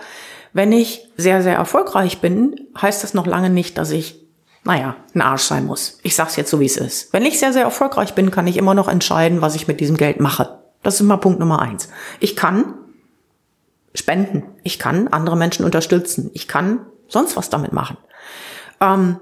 wenn 0.53 0.71
ich 0.71 1.07
sehr, 1.17 1.41
sehr 1.41 1.55
erfolgreich 1.55 2.19
bin, 2.19 2.67
heißt 2.79 3.03
das 3.03 3.13
noch 3.13 3.25
lange 3.25 3.49
nicht, 3.49 3.77
dass 3.77 3.91
ich, 3.91 4.19
naja, 4.63 4.95
ein 5.13 5.21
Arsch 5.21 5.43
sein 5.43 5.65
muss. 5.65 5.99
Ich 6.03 6.15
sag's 6.15 6.35
jetzt 6.35 6.49
so, 6.49 6.59
wie 6.59 6.65
es 6.65 6.77
ist. 6.77 7.11
Wenn 7.11 7.25
ich 7.25 7.39
sehr, 7.39 7.53
sehr 7.53 7.63
erfolgreich 7.63 8.13
bin, 8.13 8.31
kann 8.31 8.47
ich 8.47 8.57
immer 8.57 8.73
noch 8.73 8.87
entscheiden, 8.87 9.41
was 9.41 9.55
ich 9.55 9.67
mit 9.67 9.79
diesem 9.79 9.97
Geld 9.97 10.19
mache. 10.19 10.59
Das 10.83 10.95
ist 10.95 11.01
mal 11.01 11.17
Punkt 11.17 11.39
Nummer 11.39 11.61
eins. 11.61 11.89
Ich 12.19 12.35
kann 12.35 12.75
spenden. 13.93 14.43
Ich 14.63 14.79
kann 14.79 15.07
andere 15.07 15.37
Menschen 15.37 15.65
unterstützen. 15.65 16.29
Ich 16.33 16.47
kann 16.47 16.85
sonst 17.07 17.37
was 17.37 17.49
damit 17.49 17.73
machen. 17.73 17.97
Ähm, 18.81 19.19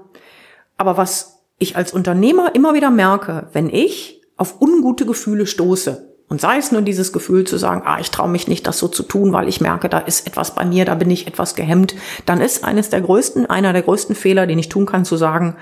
aber 0.76 0.96
was 0.96 1.40
ich 1.58 1.76
als 1.76 1.92
Unternehmer 1.92 2.54
immer 2.54 2.74
wieder 2.74 2.90
merke, 2.90 3.48
wenn 3.52 3.68
ich 3.68 4.22
auf 4.36 4.60
ungute 4.60 5.06
Gefühle 5.06 5.46
stoße, 5.46 6.12
und 6.32 6.40
sei 6.40 6.56
es 6.56 6.72
nur 6.72 6.80
dieses 6.80 7.12
Gefühl 7.12 7.46
zu 7.46 7.58
sagen, 7.58 7.82
ah, 7.84 8.00
ich 8.00 8.10
traue 8.10 8.30
mich 8.30 8.48
nicht, 8.48 8.66
das 8.66 8.78
so 8.78 8.88
zu 8.88 9.02
tun, 9.02 9.34
weil 9.34 9.50
ich 9.50 9.60
merke, 9.60 9.90
da 9.90 9.98
ist 9.98 10.26
etwas 10.26 10.54
bei 10.54 10.64
mir, 10.64 10.86
da 10.86 10.94
bin 10.94 11.10
ich 11.10 11.26
etwas 11.26 11.54
gehemmt, 11.54 11.94
dann 12.24 12.40
ist 12.40 12.64
eines 12.64 12.88
der 12.88 13.02
größten, 13.02 13.44
einer 13.50 13.74
der 13.74 13.82
größten 13.82 14.16
Fehler, 14.16 14.46
den 14.46 14.58
ich 14.58 14.70
tun 14.70 14.86
kann, 14.86 15.04
zu 15.04 15.18
sagen, 15.18 15.56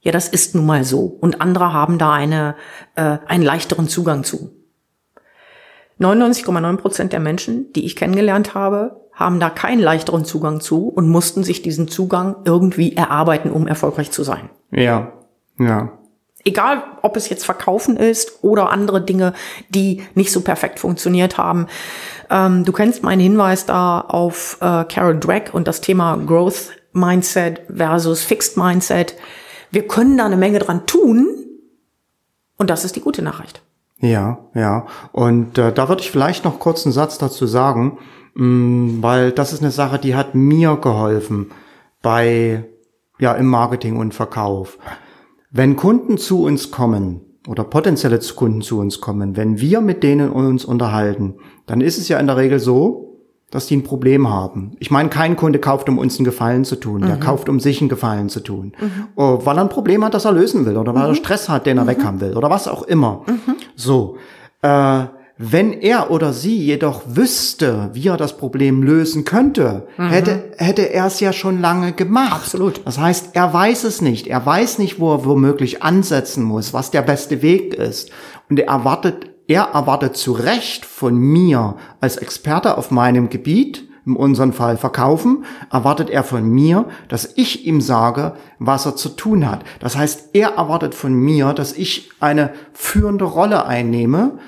ja, 0.00 0.12
das 0.12 0.28
ist 0.28 0.54
nun 0.54 0.64
mal 0.64 0.84
so. 0.84 1.06
Und 1.20 1.40
andere 1.40 1.72
haben 1.72 1.98
da 1.98 2.12
eine, 2.12 2.54
äh, 2.94 3.18
einen 3.26 3.42
leichteren 3.42 3.88
Zugang 3.88 4.22
zu. 4.22 4.52
99,9 6.02 6.76
Prozent 6.76 7.12
der 7.12 7.20
Menschen, 7.20 7.72
die 7.72 7.84
ich 7.84 7.96
kennengelernt 7.96 8.54
habe, 8.54 9.02
haben 9.12 9.40
da 9.40 9.50
keinen 9.50 9.80
leichteren 9.80 10.24
Zugang 10.24 10.60
zu 10.60 10.88
und 10.88 11.08
mussten 11.08 11.44
sich 11.44 11.62
diesen 11.62 11.88
Zugang 11.88 12.36
irgendwie 12.44 12.96
erarbeiten, 12.96 13.50
um 13.50 13.66
erfolgreich 13.66 14.10
zu 14.10 14.22
sein. 14.22 14.50
Ja, 14.70 15.12
ja. 15.58 15.92
Egal, 16.44 16.82
ob 17.02 17.16
es 17.16 17.28
jetzt 17.28 17.44
Verkaufen 17.44 17.96
ist 17.96 18.42
oder 18.42 18.70
andere 18.70 19.00
Dinge, 19.00 19.32
die 19.68 20.02
nicht 20.14 20.32
so 20.32 20.40
perfekt 20.40 20.80
funktioniert 20.80 21.38
haben. 21.38 21.68
Ähm, 22.30 22.64
du 22.64 22.72
kennst 22.72 23.04
meinen 23.04 23.20
Hinweis 23.20 23.64
da 23.64 24.00
auf 24.00 24.58
äh, 24.60 24.84
Carol 24.84 25.20
Drake 25.20 25.52
und 25.52 25.68
das 25.68 25.80
Thema 25.80 26.16
Growth 26.16 26.70
Mindset 26.92 27.62
versus 27.72 28.24
Fixed 28.24 28.56
Mindset. 28.56 29.14
Wir 29.70 29.86
können 29.86 30.18
da 30.18 30.26
eine 30.26 30.36
Menge 30.36 30.58
dran 30.58 30.84
tun 30.86 31.28
und 32.58 32.70
das 32.70 32.84
ist 32.84 32.96
die 32.96 33.00
gute 33.00 33.22
Nachricht. 33.22 33.62
Ja, 34.02 34.50
ja. 34.54 34.86
Und 35.12 35.58
äh, 35.58 35.72
da 35.72 35.88
würde 35.88 36.02
ich 36.02 36.10
vielleicht 36.10 36.44
noch 36.44 36.58
kurz 36.58 36.84
einen 36.84 36.92
Satz 36.92 37.18
dazu 37.18 37.46
sagen, 37.46 37.98
mh, 38.34 38.44
mm, 38.44 39.02
weil 39.02 39.30
das 39.30 39.52
ist 39.52 39.62
eine 39.62 39.70
Sache, 39.70 39.98
die 39.98 40.16
hat 40.16 40.34
mir 40.34 40.76
geholfen 40.76 41.52
bei 42.02 42.64
ja 43.20 43.32
im 43.34 43.46
Marketing 43.46 43.96
und 43.96 44.12
Verkauf. 44.12 44.78
Wenn 45.52 45.76
Kunden 45.76 46.18
zu 46.18 46.42
uns 46.42 46.72
kommen 46.72 47.20
oder 47.46 47.62
potenzielle 47.62 48.18
Kunden 48.34 48.60
zu 48.60 48.80
uns 48.80 49.00
kommen, 49.00 49.36
wenn 49.36 49.60
wir 49.60 49.80
mit 49.80 50.02
denen 50.02 50.30
uns 50.30 50.64
unterhalten, 50.64 51.36
dann 51.66 51.80
ist 51.80 51.98
es 51.98 52.08
ja 52.08 52.18
in 52.18 52.26
der 52.26 52.36
Regel 52.36 52.58
so, 52.58 53.11
dass 53.52 53.66
die 53.66 53.76
ein 53.76 53.84
Problem 53.84 54.28
haben. 54.28 54.72
Ich 54.80 54.90
meine, 54.90 55.10
kein 55.10 55.36
Kunde 55.36 55.60
kauft, 55.60 55.88
um 55.88 55.98
uns 55.98 56.18
einen 56.18 56.24
Gefallen 56.24 56.64
zu 56.64 56.76
tun. 56.76 57.02
Mhm. 57.02 57.06
Der 57.06 57.16
kauft, 57.18 57.48
um 57.48 57.60
sich 57.60 57.80
einen 57.80 57.90
Gefallen 57.90 58.28
zu 58.28 58.40
tun. 58.40 58.72
Mhm. 58.80 59.08
Oh, 59.14 59.40
weil 59.44 59.58
er 59.58 59.62
ein 59.62 59.68
Problem 59.68 60.02
hat, 60.04 60.14
das 60.14 60.24
er 60.24 60.32
lösen 60.32 60.64
will 60.66 60.76
oder 60.76 60.94
weil 60.94 61.04
mhm. 61.04 61.10
er 61.10 61.14
Stress 61.14 61.48
hat, 61.48 61.66
den 61.66 61.76
er 61.76 61.84
mhm. 61.84 61.88
weghaben 61.88 62.20
will 62.20 62.36
oder 62.36 62.50
was 62.50 62.66
auch 62.66 62.82
immer. 62.82 63.22
Mhm. 63.26 63.56
So. 63.76 64.16
Äh, 64.62 65.04
wenn 65.36 65.72
er 65.72 66.10
oder 66.10 66.32
sie 66.32 66.56
jedoch 66.56 67.02
wüsste, 67.06 67.90
wie 67.92 68.08
er 68.08 68.16
das 68.16 68.36
Problem 68.36 68.82
lösen 68.82 69.24
könnte, 69.24 69.86
mhm. 69.98 70.08
hätte, 70.08 70.44
hätte 70.56 70.90
er 70.90 71.06
es 71.06 71.20
ja 71.20 71.32
schon 71.32 71.60
lange 71.60 71.92
gemacht. 71.92 72.32
Absolut. 72.32 72.80
Das 72.84 72.98
heißt, 72.98 73.30
er 73.34 73.52
weiß 73.52 73.84
es 73.84 74.00
nicht. 74.00 74.28
Er 74.28 74.46
weiß 74.46 74.78
nicht, 74.78 74.98
wo 74.98 75.12
er 75.12 75.24
womöglich 75.26 75.82
ansetzen 75.82 76.42
muss, 76.42 76.72
was 76.72 76.90
der 76.90 77.02
beste 77.02 77.42
Weg 77.42 77.74
ist. 77.74 78.10
Und 78.48 78.58
er 78.60 78.68
erwartet 78.68 79.31
er 79.48 79.70
erwartet 79.72 80.16
zu 80.16 80.32
Recht 80.32 80.84
von 80.84 81.16
mir 81.16 81.76
als 82.00 82.16
Experte 82.16 82.78
auf 82.78 82.90
meinem 82.90 83.28
Gebiet, 83.28 83.88
in 84.04 84.16
unserem 84.16 84.52
Fall 84.52 84.76
verkaufen, 84.76 85.44
erwartet 85.70 86.10
er 86.10 86.24
von 86.24 86.48
mir, 86.48 86.86
dass 87.08 87.32
ich 87.36 87.66
ihm 87.66 87.80
sage, 87.80 88.34
was 88.58 88.84
er 88.86 88.96
zu 88.96 89.10
tun 89.10 89.48
hat. 89.48 89.64
Das 89.78 89.96
heißt, 89.96 90.30
er 90.32 90.54
erwartet 90.56 90.94
von 90.94 91.14
mir, 91.14 91.52
dass 91.52 91.72
ich 91.72 92.10
eine 92.18 92.50
führende 92.72 93.24
Rolle 93.24 93.66
einnehme 93.66 94.38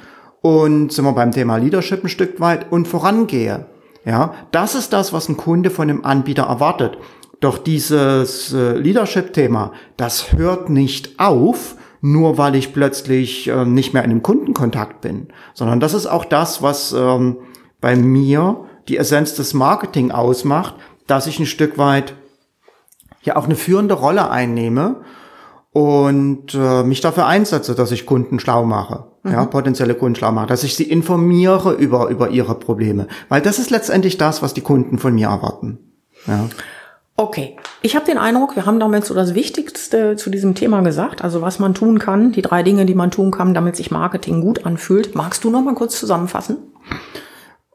und 0.41 0.93
sind 0.93 1.05
wir 1.05 1.13
beim 1.13 1.31
Thema 1.31 1.57
Leadership 1.57 2.03
ein 2.03 2.09
Stück 2.09 2.41
weit 2.41 2.71
und 2.73 2.89
vorangehe. 2.89 3.67
Ja, 4.05 4.35
das 4.51 4.75
ist 4.75 4.93
das, 4.93 5.13
was 5.13 5.29
ein 5.29 5.37
Kunde 5.37 5.71
von 5.71 5.89
einem 5.89 6.05
Anbieter 6.05 6.45
erwartet. 6.45 6.99
Doch 7.41 7.59
dieses 7.59 8.53
äh, 8.53 8.73
Leadership-Thema, 8.73 9.73
das 9.97 10.33
hört 10.33 10.69
nicht 10.69 11.19
auf, 11.19 11.77
nur 12.05 12.37
weil 12.37 12.55
ich 12.55 12.75
plötzlich 12.75 13.49
äh, 13.49 13.65
nicht 13.65 13.95
mehr 13.95 14.05
in 14.05 14.11
einem 14.11 14.23
Kundenkontakt 14.23 15.01
bin, 15.01 15.29
sondern 15.55 15.81
das 15.81 15.95
ist 15.95 16.05
auch 16.05 16.27
das, 16.27 16.61
was 16.61 16.93
ähm, 16.93 17.39
bei 17.81 17.97
mir 17.97 18.67
die 18.89 18.99
Essenz 18.99 19.35
des 19.35 19.55
Marketing 19.55 20.11
ausmacht, 20.11 20.75
dass 21.07 21.27
ich 21.27 21.41
ein 21.41 21.47
Stück 21.47 21.79
weit 21.79 22.15
ja 23.23 23.37
auch 23.37 23.47
eine 23.47 23.57
führende 23.57 23.95
Rolle 23.95 24.31
einnehme 24.31 25.01
und 25.73 26.53
äh, 26.53 26.83
mich 26.83 27.01
dafür 27.01 27.25
einsetze, 27.25 27.75
dass 27.75 27.91
ich 27.91 28.05
Kunden 28.05 28.39
schlau 28.39 28.67
mache, 28.67 29.05
mhm. 29.23 29.33
ja, 29.33 29.47
potenzielle 29.47 29.95
Kunden 29.95 30.17
schlau 30.17 30.33
mache, 30.33 30.49
dass 30.49 30.63
ich 30.63 30.77
sie 30.77 30.85
informiere 30.85 31.73
über 31.73 32.11
über 32.11 32.29
ihre 32.29 32.55
Probleme, 32.57 33.09
weil 33.31 33.41
das 33.41 33.59
ist 33.59 33.71
letztendlich 33.71 34.19
das, 34.19 34.43
was 34.43 34.53
die 34.53 34.61
Kunden 34.61 34.99
von 34.99 35.15
mir 35.15 35.29
erwarten. 35.29 35.79
Ja. 36.27 36.51
Okay, 37.17 37.57
ich 37.81 37.95
habe 37.95 38.05
den 38.05 38.19
Eindruck, 38.19 38.57
wir 38.57 38.67
haben 38.67 38.81
damit 38.81 39.05
so 39.05 39.15
das 39.15 39.37
Wichtigste 39.37 40.17
zu 40.17 40.31
diesem 40.31 40.57
Thema 40.57 40.81
gesagt, 40.81 41.23
also 41.23 41.43
was 41.43 41.61
man 41.61 41.73
tun 41.73 42.01
kann, 42.01 42.33
die 42.33 42.43
drei 42.43 42.65
Dinge, 42.65 42.87
die 42.87 42.95
man 42.97 43.13
tun 43.13 43.31
kann, 43.31 43.55
damit 43.55 43.77
sich 43.77 43.93
Marketing 43.93 44.41
gut 44.41 44.67
anfühlt. 44.67 45.15
Magst 45.15 45.45
du 45.45 45.51
noch 45.51 45.63
mal 45.63 45.75
kurz 45.75 45.99
zusammenfassen? 45.99 46.57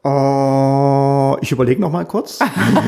Uh, 0.04 1.38
ich 1.40 1.52
überlege 1.52 1.80
noch 1.80 1.90
mal 1.90 2.04
kurz. 2.04 2.38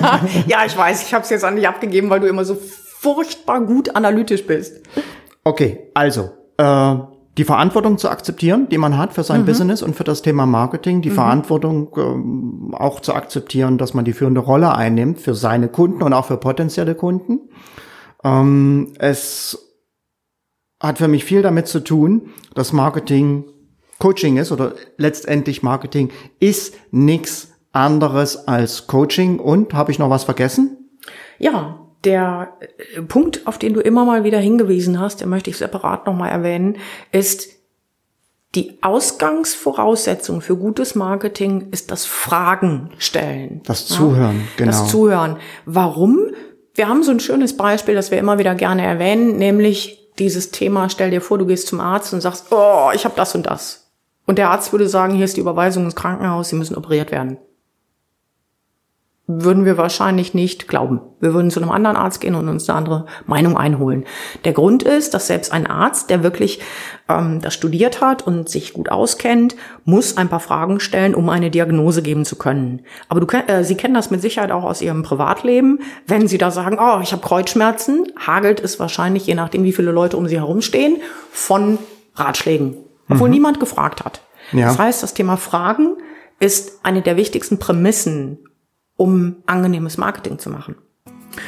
ja, 0.46 0.66
ich 0.66 0.76
weiß, 0.76 1.02
ich 1.02 1.14
habe 1.14 1.24
es 1.24 1.30
jetzt 1.30 1.44
an 1.44 1.56
dich 1.56 1.66
abgegeben, 1.66 2.10
weil 2.10 2.20
du 2.20 2.26
immer 2.26 2.44
so 2.44 2.54
furchtbar 2.54 3.62
gut 3.62 3.96
analytisch 3.96 4.46
bist. 4.46 4.82
Okay, 5.44 5.90
also 5.94 6.30
äh, 6.58 6.94
die 7.38 7.44
Verantwortung 7.44 7.96
zu 7.96 8.10
akzeptieren, 8.10 8.68
die 8.68 8.78
man 8.78 8.98
hat 8.98 9.14
für 9.14 9.22
sein 9.22 9.42
mhm. 9.42 9.46
Business 9.46 9.82
und 9.82 9.96
für 9.96 10.04
das 10.04 10.22
Thema 10.22 10.44
Marketing, 10.44 11.00
die 11.00 11.10
mhm. 11.10 11.14
Verantwortung 11.14 11.88
ähm, 11.96 12.74
auch 12.74 13.00
zu 13.00 13.14
akzeptieren, 13.14 13.78
dass 13.78 13.94
man 13.94 14.04
die 14.04 14.12
führende 14.12 14.40
Rolle 14.40 14.74
einnimmt 14.74 15.20
für 15.20 15.34
seine 15.34 15.68
Kunden 15.68 16.02
und 16.02 16.12
auch 16.12 16.26
für 16.26 16.36
potenzielle 16.36 16.94
Kunden. 16.94 17.40
Ähm, 18.22 18.92
es 18.98 19.76
hat 20.80 20.98
für 20.98 21.08
mich 21.08 21.24
viel 21.24 21.42
damit 21.42 21.68
zu 21.68 21.80
tun, 21.80 22.30
dass 22.54 22.72
Marketing 22.72 23.44
Coaching 23.98 24.36
ist 24.36 24.50
oder 24.50 24.74
letztendlich 24.96 25.62
Marketing 25.62 26.10
ist 26.40 26.74
nichts 26.90 27.52
anderes 27.70 28.48
als 28.48 28.88
Coaching. 28.88 29.38
Und 29.38 29.74
habe 29.74 29.92
ich 29.92 30.00
noch 30.00 30.10
was 30.10 30.24
vergessen? 30.24 30.90
Ja, 31.38 31.81
der 32.04 32.56
äh, 32.96 33.02
Punkt, 33.02 33.46
auf 33.46 33.58
den 33.58 33.74
du 33.74 33.80
immer 33.80 34.04
mal 34.04 34.24
wieder 34.24 34.38
hingewiesen 34.38 35.00
hast, 35.00 35.20
den 35.20 35.28
möchte 35.28 35.50
ich 35.50 35.58
separat 35.58 36.06
nochmal 36.06 36.30
erwähnen, 36.30 36.78
ist, 37.10 37.48
die 38.54 38.78
Ausgangsvoraussetzung 38.82 40.42
für 40.42 40.56
gutes 40.56 40.94
Marketing 40.94 41.68
ist 41.70 41.90
das 41.90 42.04
Fragen 42.04 42.90
stellen. 42.98 43.62
Das 43.64 43.86
Zuhören, 43.86 44.40
ja? 44.40 44.46
genau. 44.58 44.70
Das 44.70 44.88
Zuhören. 44.88 45.36
Warum? 45.64 46.32
Wir 46.74 46.88
haben 46.88 47.02
so 47.02 47.12
ein 47.12 47.20
schönes 47.20 47.56
Beispiel, 47.56 47.94
das 47.94 48.10
wir 48.10 48.18
immer 48.18 48.38
wieder 48.38 48.54
gerne 48.54 48.84
erwähnen, 48.84 49.36
nämlich 49.36 50.10
dieses 50.18 50.50
Thema, 50.50 50.90
stell 50.90 51.10
dir 51.10 51.22
vor, 51.22 51.38
du 51.38 51.46
gehst 51.46 51.66
zum 51.66 51.80
Arzt 51.80 52.12
und 52.12 52.20
sagst, 52.20 52.46
oh, 52.50 52.90
ich 52.94 53.04
habe 53.06 53.14
das 53.16 53.34
und 53.34 53.46
das. 53.46 53.90
Und 54.26 54.38
der 54.38 54.50
Arzt 54.50 54.72
würde 54.72 54.88
sagen, 54.88 55.14
hier 55.14 55.24
ist 55.24 55.36
die 55.36 55.40
Überweisung 55.40 55.84
ins 55.84 55.96
Krankenhaus, 55.96 56.50
Sie 56.50 56.56
müssen 56.56 56.76
operiert 56.76 57.10
werden. 57.10 57.38
Würden 59.28 59.64
wir 59.64 59.78
wahrscheinlich 59.78 60.34
nicht 60.34 60.66
glauben. 60.66 61.00
Wir 61.20 61.32
würden 61.32 61.50
zu 61.50 61.60
einem 61.60 61.70
anderen 61.70 61.96
Arzt 61.96 62.20
gehen 62.20 62.34
und 62.34 62.48
uns 62.48 62.68
eine 62.68 62.76
andere 62.76 63.06
Meinung 63.26 63.56
einholen. 63.56 64.04
Der 64.44 64.52
Grund 64.52 64.82
ist, 64.82 65.14
dass 65.14 65.28
selbst 65.28 65.52
ein 65.52 65.68
Arzt, 65.68 66.10
der 66.10 66.24
wirklich 66.24 66.60
ähm, 67.08 67.40
das 67.40 67.54
studiert 67.54 68.00
hat 68.00 68.26
und 68.26 68.48
sich 68.48 68.72
gut 68.72 68.90
auskennt, 68.90 69.54
muss 69.84 70.16
ein 70.16 70.28
paar 70.28 70.40
Fragen 70.40 70.80
stellen, 70.80 71.14
um 71.14 71.28
eine 71.28 71.50
Diagnose 71.50 72.02
geben 72.02 72.24
zu 72.24 72.34
können. 72.36 72.82
Aber 73.08 73.20
du, 73.20 73.26
äh, 73.46 73.62
Sie 73.62 73.76
kennen 73.76 73.94
das 73.94 74.10
mit 74.10 74.20
Sicherheit 74.22 74.50
auch 74.50 74.64
aus 74.64 74.82
Ihrem 74.82 75.04
Privatleben. 75.04 75.78
Wenn 76.06 76.26
Sie 76.26 76.38
da 76.38 76.50
sagen, 76.50 76.78
oh, 76.80 76.98
ich 77.00 77.12
habe 77.12 77.22
Kreuzschmerzen, 77.22 78.12
hagelt 78.18 78.60
es 78.60 78.80
wahrscheinlich, 78.80 79.26
je 79.26 79.36
nachdem, 79.36 79.62
wie 79.62 79.72
viele 79.72 79.92
Leute 79.92 80.16
um 80.16 80.26
Sie 80.26 80.36
herumstehen, 80.36 80.96
von 81.30 81.78
Ratschlägen, 82.16 82.76
obwohl 83.08 83.28
mhm. 83.28 83.34
niemand 83.34 83.60
gefragt 83.60 84.04
hat. 84.04 84.20
Ja. 84.50 84.66
Das 84.66 84.78
heißt, 84.78 85.02
das 85.02 85.14
Thema 85.14 85.36
Fragen 85.36 85.96
ist 86.40 86.80
eine 86.82 87.02
der 87.02 87.16
wichtigsten 87.16 87.58
Prämissen, 87.58 88.38
um 89.02 89.36
angenehmes 89.46 89.98
Marketing 89.98 90.38
zu 90.38 90.48
machen. 90.48 90.76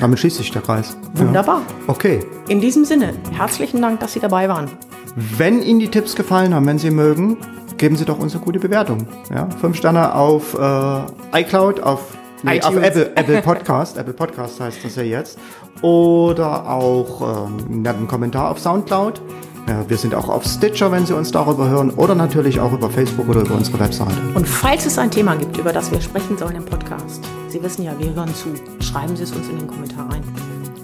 Damit 0.00 0.18
schließt 0.18 0.38
sich 0.38 0.50
der 0.50 0.62
Kreis. 0.62 0.96
Wunderbar. 1.14 1.60
Ja. 1.60 1.84
Okay. 1.86 2.20
In 2.48 2.60
diesem 2.60 2.84
Sinne, 2.84 3.12
herzlichen 3.32 3.80
Dank, 3.80 4.00
dass 4.00 4.14
Sie 4.14 4.18
dabei 4.18 4.48
waren. 4.48 4.68
Wenn 5.14 5.62
Ihnen 5.62 5.78
die 5.78 5.88
Tipps 5.88 6.16
gefallen 6.16 6.52
haben, 6.52 6.66
wenn 6.66 6.78
Sie 6.78 6.90
mögen, 6.90 7.36
geben 7.76 7.94
Sie 7.94 8.04
doch 8.04 8.18
uns 8.18 8.34
eine 8.34 8.44
gute 8.44 8.58
Bewertung. 8.58 9.06
Ja? 9.32 9.48
Fünf 9.60 9.76
Sterne 9.76 10.14
auf 10.14 10.58
äh, 10.58 11.40
iCloud, 11.40 11.80
auf, 11.80 12.00
nee, 12.42 12.60
auf 12.60 12.74
Apple, 12.74 13.14
Apple 13.14 13.42
Podcast. 13.42 13.98
Apple 13.98 14.14
Podcast 14.14 14.58
heißt 14.58 14.84
das 14.84 14.96
ja 14.96 15.04
jetzt. 15.04 15.38
Oder 15.80 16.68
auch 16.68 17.46
ähm, 17.46 17.58
einen 17.66 17.82
netten 17.82 18.08
Kommentar 18.08 18.50
auf 18.50 18.58
Soundcloud. 18.58 19.22
Ja, 19.68 19.88
wir 19.88 19.96
sind 19.96 20.14
auch 20.14 20.28
auf 20.28 20.44
Stitcher, 20.44 20.90
wenn 20.92 21.06
Sie 21.06 21.14
uns 21.14 21.30
darüber 21.30 21.68
hören, 21.68 21.90
oder 21.90 22.14
natürlich 22.14 22.60
auch 22.60 22.72
über 22.72 22.90
Facebook 22.90 23.28
oder 23.28 23.42
über 23.42 23.54
unsere 23.54 23.80
Webseite. 23.80 24.12
Und 24.34 24.46
falls 24.46 24.84
es 24.84 24.98
ein 24.98 25.10
Thema 25.10 25.36
gibt, 25.36 25.56
über 25.56 25.72
das 25.72 25.90
wir 25.90 26.02
sprechen 26.02 26.36
sollen 26.36 26.56
im 26.56 26.64
Podcast, 26.66 27.24
Sie 27.54 27.62
wissen 27.62 27.84
ja, 27.84 27.96
wir 27.96 28.12
hören 28.12 28.34
zu. 28.34 28.52
Schreiben 28.82 29.14
Sie 29.14 29.22
es 29.22 29.30
uns 29.30 29.48
in 29.48 29.60
den 29.60 29.68
Kommentaren. 29.68 30.10
rein. 30.10 30.24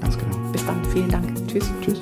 Ganz 0.01 0.17
genau. 0.17 0.37
Bis 0.53 0.65
dann. 0.65 0.85
Vielen 0.85 1.09
Dank. 1.09 1.49
Tschüss. 1.49 1.69
Tschüss. 1.83 2.01